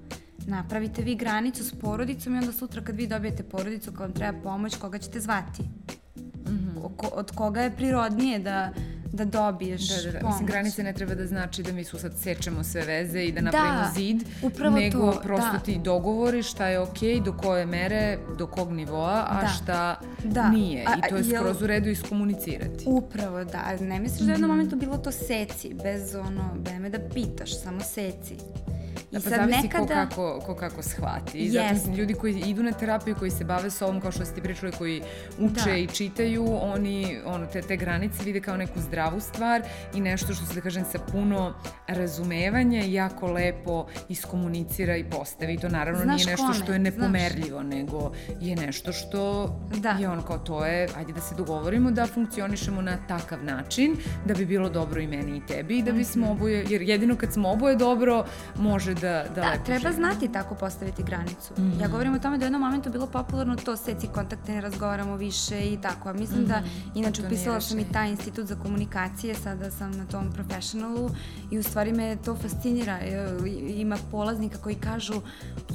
Napravite 0.47 1.03
vi 1.03 1.15
granicu 1.15 1.65
s 1.65 1.73
porodicom 1.81 2.35
i 2.35 2.39
onda 2.39 2.53
sutra 2.53 2.83
kad 2.85 2.97
vi 2.97 3.07
dobijete 3.07 3.43
porodicu, 3.43 3.93
kad 3.93 4.01
vam 4.01 4.13
treba 4.13 4.39
pomoć, 4.43 4.77
koga 4.77 4.99
ćete 4.99 5.21
zvati? 5.21 5.63
Mm 5.63 6.51
-hmm. 6.51 6.89
od 7.13 7.31
koga 7.31 7.63
je 7.63 7.77
prirodnije 7.77 8.39
da 8.39 8.73
da 9.13 9.25
dobiješ 9.25 9.89
da, 9.89 10.03
da, 10.03 10.13
da. 10.13 10.19
pomoć. 10.19 10.33
Mislim, 10.33 10.47
granice 10.47 10.83
ne 10.83 10.93
treba 10.93 11.15
da 11.15 11.27
znači 11.27 11.63
da 11.63 11.73
mi 11.73 11.85
su 11.85 11.99
sad 11.99 12.13
sečemo 12.19 12.65
sve 12.65 12.85
veze 12.85 13.23
i 13.23 13.33
da 13.33 13.41
napravimo 13.41 13.75
da, 13.75 13.91
zid, 13.95 14.23
nego 14.71 15.13
to, 15.13 15.21
prosto 15.21 15.53
da. 15.53 15.59
ti 15.59 15.79
dogovori 15.85 16.43
šta 16.43 16.67
je 16.67 16.81
okej, 16.81 17.15
okay, 17.15 17.25
do 17.25 17.33
koje 17.33 17.67
mere, 17.67 18.19
do 18.39 18.47
kog 18.47 18.73
nivoa, 18.73 19.27
a 19.29 19.41
da. 19.41 19.49
šta 19.49 20.01
da. 20.25 20.49
nije. 20.49 20.83
I 20.83 21.09
to 21.09 21.17
je 21.17 21.25
jel, 21.27 21.43
skroz 21.43 21.63
u 21.63 21.67
redu 21.67 21.91
iskomunicirati. 21.91 22.85
Upravo, 22.87 23.45
da. 23.45 23.77
Ne 23.81 24.01
misliš 24.01 24.21
da 24.21 24.27
je 24.27 24.33
u 24.33 24.35
jednom 24.35 24.51
momentu 24.51 24.77
bilo 24.77 24.97
to 24.97 25.13
seci, 25.13 25.75
bez 25.83 26.15
ono, 26.15 26.55
beme 26.55 26.91
da 26.91 26.99
pitaš, 27.15 27.63
samo 27.63 27.81
seci. 27.81 28.35
I 29.11 29.15
pa 29.15 29.21
sad 29.21 29.33
zavisi 29.33 29.63
nekada... 29.63 30.07
ko 30.07 30.15
kako, 30.15 30.41
ko 30.47 30.55
kako 30.55 30.83
shvati. 30.83 31.39
I 31.39 31.51
zato 31.51 31.75
yes. 31.75 31.97
ljudi 31.97 32.15
koji 32.15 32.43
idu 32.47 32.63
na 32.63 32.73
terapiju, 32.73 33.15
koji 33.19 33.31
se 33.31 33.45
bave 33.45 33.71
sobom, 33.71 34.01
kao 34.01 34.13
što 34.13 34.25
ste 34.25 34.41
pričali, 34.41 34.73
koji 34.73 35.03
uče 35.39 35.71
da. 35.71 35.77
i 35.77 35.87
čitaju, 35.87 36.47
oni 36.63 37.19
ono, 37.25 37.47
te, 37.47 37.63
te 37.63 37.77
granice 37.77 38.25
vide 38.25 38.41
kao 38.41 38.57
neku 38.57 38.81
zdravu 38.81 39.21
stvar 39.21 39.63
i 39.95 40.01
nešto 40.01 40.35
što 40.35 40.47
se, 40.47 40.55
da 40.55 40.61
kažem, 40.61 40.85
sa 40.93 40.99
puno 40.99 41.55
razumevanja 41.89 42.83
jako 42.87 43.27
lepo 43.33 43.87
iskomunicira 44.09 44.97
i 44.97 45.05
postavi. 45.05 45.59
To 45.59 45.69
naravno 45.69 46.03
Znaš 46.03 46.25
nije 46.25 46.31
nešto 46.31 46.47
kome? 46.47 46.59
što 46.59 46.73
je 46.73 46.79
nepomerljivo, 46.79 47.61
Znaš. 47.61 47.75
nego 47.75 48.13
je 48.41 48.57
nešto 48.57 48.93
što 48.93 49.49
da. 49.77 49.91
je 49.91 50.09
ono 50.09 50.23
kao 50.23 50.39
to 50.39 50.65
je, 50.65 50.89
ajde 50.97 51.13
da 51.13 51.21
se 51.21 51.35
dogovorimo 51.35 51.91
da 51.91 52.07
funkcionišemo 52.07 52.83
na 52.83 52.97
takav 53.09 53.45
način, 53.45 53.97
da 54.25 54.35
bi 54.35 54.47
bilo 54.47 54.69
dobro 54.69 55.01
i 55.01 55.07
meni 55.07 55.37
i 55.37 55.47
tebi 55.47 55.79
i 55.79 55.83
da 55.83 55.93
bismo 55.93 56.27
mm 56.27 56.29
-hmm. 56.29 56.33
oboje, 56.33 56.67
jer 56.69 56.83
jedino 56.83 57.17
kad 57.17 57.33
smo 57.33 57.51
oboje 57.51 57.77
dobro, 57.77 58.25
može 58.57 58.86
može 58.87 58.95
da, 58.97 59.25
da, 59.25 59.35
Da, 59.37 59.51
lepo 59.51 59.65
treba 59.65 59.81
živi. 59.83 59.95
znati 59.95 60.29
tako 60.29 60.55
postaviti 60.55 61.03
granicu. 61.03 61.53
Mhm. 61.59 61.81
Ja 61.81 61.89
govorim 61.89 62.15
o 62.15 62.19
tome 62.19 62.39
da 62.39 62.45
je 62.45 62.47
u 62.47 62.49
jednom 62.49 62.61
momentu 62.61 62.91
bilo 62.91 63.07
popularno 63.09 63.57
to 63.57 63.77
seci 63.77 64.07
kontakte, 64.07 64.53
ne 64.53 64.61
razgovaramo 64.61 65.17
više 65.17 65.61
i 65.63 65.79
tako. 65.79 66.09
A 66.09 66.13
mislim 66.13 66.47
da, 66.47 66.63
inače, 66.95 67.11
Mhm. 67.13 67.23
To 67.23 67.29
nije 67.29 67.29
upisala 67.29 67.61
sam 67.61 67.79
i 67.81 67.85
taj 67.85 68.11
institut 68.11 68.47
za 68.47 68.55
komunikacije, 68.57 69.35
sada 69.35 69.71
sam 69.71 69.91
na 69.91 70.05
tom 70.07 70.33
professionalu 70.33 71.11
i 71.51 71.59
u 71.59 71.63
stvari 71.63 71.93
me 71.93 72.17
to 72.17 72.37
fascinira. 72.37 72.93
E, 72.95 73.27
Ima 73.69 73.97
polaznika 74.11 74.59
koji 74.59 74.75
kažu, 74.77 75.15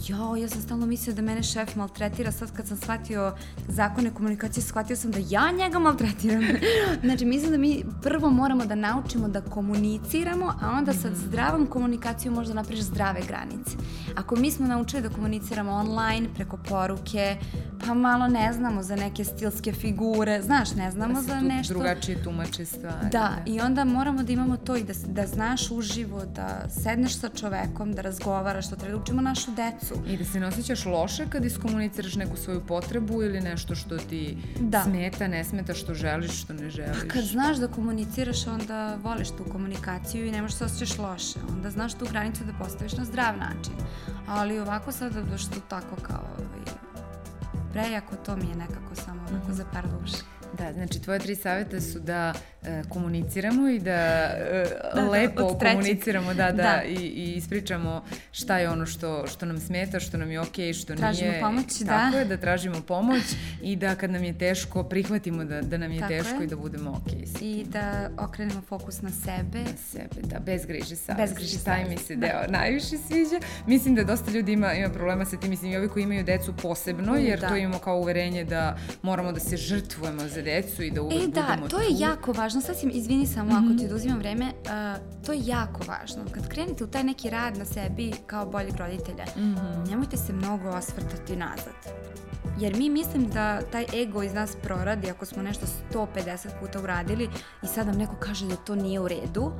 jao, 0.02 0.36
ja 0.36 0.50
sam 0.50 0.62
stalno 0.62 0.86
mislio 0.86 1.16
da 1.16 1.22
mene 1.22 1.44
šef 1.44 1.76
maltretira, 1.76 2.32
sad 2.32 2.52
kad 2.52 2.68
sam 2.68 2.78
shvatio 2.78 3.34
zakone 3.68 4.12
komunikacije, 4.12 4.64
shvatio 4.64 4.96
sam 4.96 5.12
da 5.12 5.20
ja 5.22 5.52
njega 5.54 5.80
maltretiram. 5.80 6.44
znači, 7.04 7.26
mislim 7.26 7.52
da 7.52 7.58
mi 7.58 7.72
prvo 8.02 8.30
moramo 8.30 8.66
da 8.66 8.76
naučimo 8.76 9.28
da 9.28 9.42
komuniciramo, 9.42 10.54
a 10.62 10.70
onda 10.72 10.94
sa 10.94 11.10
zdravom 11.16 11.66
komunikacijom 11.68 12.34
možda 12.34 12.54
napraviš 12.54 12.80
zdrave 13.02 13.22
granice. 13.26 13.76
Ako 14.16 14.36
mi 14.36 14.52
smo 14.52 14.68
naučili 14.68 15.02
da 15.02 15.10
komuniciramo 15.10 15.72
online, 15.72 16.28
preko 16.36 16.58
poruke, 16.58 17.38
pa 17.86 17.94
malo 17.94 18.28
ne 18.28 18.54
znamo 18.54 18.84
za 18.84 18.96
neke 18.96 19.24
stilske 19.24 19.74
figure, 19.74 20.42
znaš, 20.42 20.76
ne 20.76 20.92
znamo 20.92 21.14
da 21.14 21.22
za 21.22 21.40
tu 21.40 21.46
nešto... 21.46 21.74
drugačije 21.74 22.24
tumače 22.24 22.66
stvari. 22.66 23.10
Da, 23.12 23.30
i 23.46 23.60
onda 23.62 23.86
moramo 23.86 24.24
da 24.24 24.34
imamo 24.34 24.58
to 24.58 24.76
i 24.76 24.84
da, 24.84 24.94
da 25.08 25.28
znaš 25.28 25.72
uživo, 25.72 26.26
da 26.26 26.70
sedneš 26.84 27.20
sa 27.20 27.30
čovekom, 27.30 27.94
da 27.94 28.02
razgovaraš, 28.02 28.70
da 28.70 28.76
treba 28.76 28.98
da 28.98 29.04
učimo 29.04 29.22
našu 29.22 29.52
decu. 29.52 29.96
I 30.08 30.18
da 30.18 30.26
se 30.26 30.40
ne 30.40 30.48
osjećaš 30.48 30.86
loše 30.86 31.26
kad 31.30 31.46
iskomuniciraš 31.46 32.16
neku 32.16 32.38
svoju 32.38 32.62
potrebu 32.68 33.24
ili 33.24 33.42
nešto 33.42 33.76
što 33.76 33.98
ti 33.98 34.38
Da. 34.60 34.84
smeta, 34.84 35.28
ne 35.28 35.44
smeta, 35.44 35.74
što 35.74 35.94
želiš, 35.94 36.42
što 36.42 36.54
ne 36.54 36.70
želiš. 36.70 36.98
A 37.06 37.08
kad 37.08 37.24
znaš 37.24 37.58
da 37.58 37.68
komuniciraš, 37.68 38.48
onda 38.48 38.96
voliš 39.04 39.30
tu 39.30 39.44
komunikaciju 39.52 40.26
i 40.28 40.32
ne 40.32 40.42
možeš 40.42 40.58
se 40.58 40.66
osjećaš 40.66 40.98
loše. 40.98 41.40
Onda 41.56 41.70
znaš 41.70 41.94
tu 41.94 42.06
granicu 42.12 42.44
da 42.44 42.54
postaviš 42.66 42.94
na 42.94 43.06
zdrav 43.06 43.38
način. 43.38 43.74
Ali 44.28 44.60
ovako 44.60 44.92
sada 44.92 45.22
tu 45.54 45.60
tako 45.70 45.96
kao 46.02 46.26
ovaj, 46.38 46.66
prejako, 47.72 48.16
to 48.16 48.36
mi 48.36 48.50
je 48.50 48.56
nekako 48.56 48.96
samo 48.96 49.22
onako 49.30 49.54
za 49.54 49.66
par 49.74 49.88
duše. 50.00 50.41
Da, 50.58 50.74
znači 50.74 51.02
tvoje 51.02 51.20
tri 51.20 51.36
savjeta 51.36 51.82
su 51.82 52.00
da 52.00 52.34
e, 52.64 52.82
komuniciramo 52.90 53.70
i 53.70 53.80
da, 53.80 53.92
e, 53.92 54.66
Da, 54.96 55.02
da, 55.02 55.10
lepo 55.10 55.54
trećeg. 55.60 55.78
komuniciramo, 55.78 56.34
da, 56.34 56.52
da, 56.52 56.64
Da. 56.64 56.84
I, 56.84 56.94
i 56.96 57.34
ispričamo 57.34 58.04
šta 58.32 58.58
je 58.58 58.70
ono 58.70 58.86
što, 58.86 59.28
što 59.28 59.46
nam 59.46 59.60
smeta, 59.60 60.00
što 60.00 60.18
nam 60.18 60.32
je 60.32 60.40
okej, 60.40 60.74
što 60.74 60.96
Tražimo 60.96 61.30
nije. 61.30 61.42
pomoć, 61.42 61.80
da. 61.80 61.86
Tako 61.86 62.18
je, 62.18 62.26
da 62.26 62.38
tražimo 62.38 62.82
pomoć 62.82 63.24
i 63.62 63.76
da 63.76 63.96
kad 63.96 64.12
nam 64.12 64.24
je 64.24 64.38
teško 64.38 64.84
prihvatimo 64.84 65.44
da, 65.46 65.62
da 65.62 65.78
nam 65.78 65.92
je 65.92 66.00
Tako 66.00 66.14
teško 66.14 66.36
je. 66.36 66.44
i 66.44 66.48
da 66.48 66.56
budemo 66.56 67.02
okej. 67.06 67.26
s 67.28 67.42
I 67.42 67.66
da 67.70 68.10
okrenemo 68.20 68.62
fokus 68.62 69.02
na 69.02 69.10
sebe. 69.10 69.60
na 69.60 69.78
sebe, 69.92 70.28
da, 70.28 70.40
bez 70.40 70.66
griže 70.66 70.96
savjesti. 70.96 71.16
Bez 71.18 71.34
griže 71.34 71.64
Taj 71.64 71.90
mi 71.90 71.98
se 71.98 72.16
deo 72.16 72.42
najviše 72.50 72.98
sviđa. 72.98 73.40
Mislim 73.68 73.96
da 73.96 74.04
dosta 74.04 74.32
ljudi 74.32 74.52
ima, 74.52 74.74
ima 74.74 74.90
problema 74.90 75.26
sa 75.26 75.38
tim, 75.38 75.50
mislim 75.50 75.72
i 75.72 75.78
ovi 75.78 75.88
koji 75.90 76.04
imaju 76.04 76.24
decu 76.24 76.54
posebno, 76.62 77.16
jer 77.16 77.40
da. 77.40 77.48
to 77.48 77.56
imamo 77.56 77.80
kao 77.80 77.98
uverenje 77.98 78.44
da 78.44 78.78
moramo 79.02 79.32
da 79.32 79.40
se 79.40 79.58
žrtvujemo 79.58 80.28
za 80.28 80.41
decu 80.42 80.84
i 80.84 80.92
da 80.92 81.02
uvek 81.02 81.14
E 81.16 81.28
da, 81.28 81.42
budemo 81.42 81.68
to 81.68 81.80
je 81.80 81.88
tu. 81.88 81.96
jako 82.00 82.32
važno. 82.34 82.62
Sad 82.62 82.78
si, 82.78 82.88
izvini 82.88 83.26
samo 83.28 83.46
Mhm. 83.50 83.66
ako 83.66 83.80
ti 83.80 83.86
oduzimam 83.86 84.20
vreme, 84.20 84.46
uh, 84.46 84.72
to 85.26 85.34
je 85.34 85.42
jako 85.42 85.80
važno. 85.84 86.24
Kad 86.32 86.48
krenete 86.48 86.84
u 86.84 86.88
taj 86.88 87.04
neki 87.04 87.30
rad 87.30 87.58
na 87.58 87.66
sebi 87.66 88.12
kao 88.24 88.46
boljeg 88.48 88.76
roditelja, 88.76 89.26
Mhm. 89.38 89.56
nemojte 89.84 90.18
se 90.18 90.34
mnogo 90.34 90.70
osvrtati 90.70 91.36
nazad. 91.36 91.74
Jer 92.60 92.76
mi 92.76 92.90
mislim 92.90 93.28
da 93.28 93.62
taj 93.62 93.86
ego 93.96 94.24
iz 94.24 94.34
nas 94.34 94.56
proradi 94.58 95.10
ako 95.10 95.26
smo 95.26 95.44
nešto 95.44 95.66
150 95.90 96.08
puta 96.60 96.80
uradili 96.80 97.30
i 97.64 97.68
sad 97.68 97.88
nam 97.88 97.98
neko 97.98 98.16
kaže 98.16 98.48
da 98.48 98.56
to 98.56 98.76
nije 98.76 99.00
u 99.00 99.08
redu, 99.08 99.52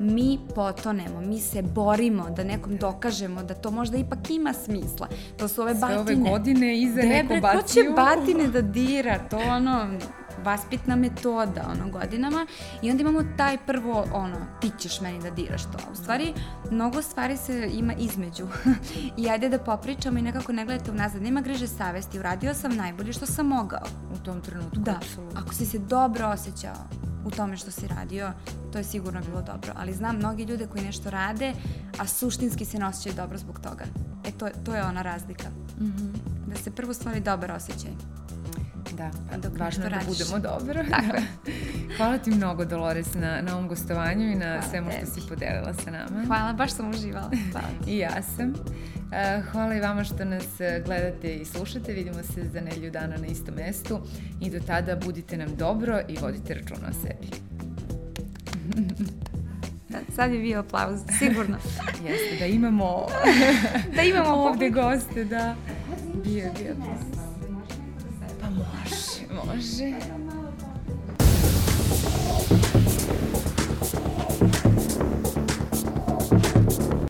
mi 0.00 0.38
potonemo, 0.54 1.20
mi 1.20 1.40
se 1.40 1.62
borimo 1.64 2.30
da 2.30 2.44
nekom 2.44 2.76
dokažemo 2.76 3.42
da 3.42 3.54
to 3.54 3.70
možda 3.70 3.96
ipak 3.96 4.30
ima 4.30 4.52
smisla. 4.54 5.08
To 5.36 5.48
su 5.48 5.62
ove 5.62 5.72
Sve 5.72 5.80
batine. 5.80 5.98
ove 6.00 6.30
godine 6.30 6.78
iza 6.78 6.94
neko 6.96 7.22
Debre, 7.24 7.40
bacio. 7.40 7.60
ko 7.60 7.68
će 7.68 7.80
batine 7.96 8.46
da 8.46 8.60
dira? 8.62 9.18
To 9.20 9.38
ono, 9.38 9.86
vaspitna 10.44 10.96
metoda, 10.96 11.68
ono, 11.70 11.90
godinama. 11.90 12.46
I 12.82 12.90
onda 12.90 13.00
imamo 13.00 13.20
taj 13.36 13.58
prvo, 13.66 14.06
ono, 14.12 14.36
ti 14.60 14.70
ćeš 14.78 15.00
meni 15.00 15.22
da 15.22 15.30
diraš 15.30 15.62
to. 15.62 15.78
U 15.92 15.96
stvari, 15.96 16.34
mnogo 16.70 17.02
stvari 17.02 17.36
se 17.36 17.70
ima 17.72 17.94
između. 17.94 18.46
I 19.20 19.28
ajde 19.30 19.48
da 19.48 19.58
popričamo 19.58 20.18
i 20.18 20.22
nekako 20.22 20.52
ne 20.52 20.64
gledate 20.64 20.90
unazad. 20.90 21.22
Nema 21.22 21.40
griže 21.40 21.66
savesti, 21.68 22.18
uradio 22.18 22.54
sam 22.54 22.76
najbolje 22.76 23.12
što 23.12 23.26
sam 23.26 23.46
mogao. 23.46 23.84
U 24.14 24.24
tom 24.24 24.40
trenutku, 24.40 24.76
Da, 24.76 24.96
apsolutno. 24.96 25.40
ako 25.40 25.54
si 25.54 25.66
se 25.66 25.78
dobro 25.78 26.26
osjećao 26.28 26.74
u 27.24 27.30
tome 27.30 27.56
što 27.56 27.70
si 27.70 27.88
radio, 27.88 28.32
to 28.72 28.78
je 28.78 28.84
sigurno 28.84 29.20
bilo 29.20 29.42
dobro. 29.42 29.72
Ali 29.76 29.92
znam 29.94 30.16
mnogi 30.16 30.42
ljude 30.44 30.66
koji 30.66 30.84
nešto 30.84 31.10
rade, 31.10 31.52
a 31.98 32.06
suštinski 32.06 32.64
se 32.64 32.78
ne 32.78 32.86
osjećaju 32.86 33.14
dobro 33.16 33.38
zbog 33.38 33.60
toga. 33.60 33.84
E, 34.24 34.30
to, 34.30 34.48
to 34.64 34.74
je 34.74 34.84
ona 34.84 35.02
razlika. 35.02 35.48
Mhm. 35.80 36.06
Da 36.46 36.56
se 36.56 36.70
prvo 36.70 36.94
stvari 36.94 37.20
dobar 37.20 37.50
osjećaj. 37.50 37.90
Da, 38.98 39.10
A 39.32 39.36
dok 39.38 39.58
važno 39.58 39.82
da 39.82 39.88
radiš. 39.88 40.08
budemo 40.08 40.38
dobro. 40.38 40.84
Tako. 40.90 41.22
Hvala 41.96 42.18
ti 42.18 42.30
mnogo, 42.30 42.64
Dolores, 42.64 43.14
na, 43.14 43.40
na 43.42 43.54
ovom 43.54 43.68
gostovanju 43.68 44.32
i 44.32 44.34
na 44.34 44.46
Hvala 44.46 44.62
svemu 44.62 44.90
što 44.90 44.98
tebi. 45.00 45.10
si 45.10 45.28
podelila 45.28 45.74
sa 45.74 45.90
nama. 45.90 46.24
Hvala, 46.26 46.52
baš 46.52 46.70
sam 46.70 46.90
uživala. 46.90 47.30
Hvala. 47.52 47.68
I 47.86 47.98
ja 47.98 48.22
sam. 48.36 48.48
Uh, 48.50 48.54
hvala 49.44 49.74
i 49.74 49.80
vama 49.80 50.04
što 50.04 50.24
nas 50.24 50.60
eh, 50.60 50.82
gledate 50.86 51.34
i 51.34 51.44
slušate. 51.44 51.92
Vidimo 51.92 52.22
se 52.24 52.44
za 52.44 52.60
nelju 52.60 52.90
dana 52.90 53.16
na 53.16 53.26
istom 53.26 53.54
mestu. 53.54 54.00
I 54.40 54.50
do 54.50 54.60
tada 54.60 54.96
budite 54.96 55.36
nam 55.36 55.56
dobro 55.56 56.00
i 56.08 56.16
vodite 56.20 56.54
računa 56.54 56.88
o 56.88 56.92
sebi. 56.92 57.28
Da, 59.88 59.98
sad 60.16 60.32
je 60.32 60.38
bio 60.38 60.60
aplauz, 60.60 61.00
sigurno. 61.18 61.56
Jeste, 62.06 62.36
da 62.38 62.46
imamo 62.46 63.06
da 63.96 64.02
imamo 64.02 64.30
ovde 64.30 64.70
goste, 64.70 65.24
da. 65.24 65.54
Bio 66.24 66.44
je, 66.44 66.52
bio. 66.58 66.74
Pa 67.14 67.17
može, 69.46 69.86
može. 70.18 70.27